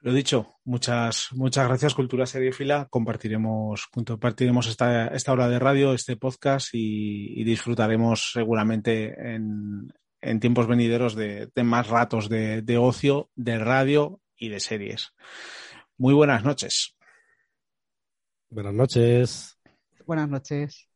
[0.00, 2.86] Lo dicho, muchas, muchas gracias, Cultura Seriefila.
[2.88, 10.40] Compartiremos, compartiremos esta, esta hora de radio, este podcast y, y disfrutaremos seguramente en, en
[10.40, 15.12] tiempos venideros de, de más ratos de, de ocio, de radio y de series.
[15.96, 16.96] Muy buenas noches.
[18.50, 19.58] Buenas noches.
[20.06, 20.87] Buenas noches.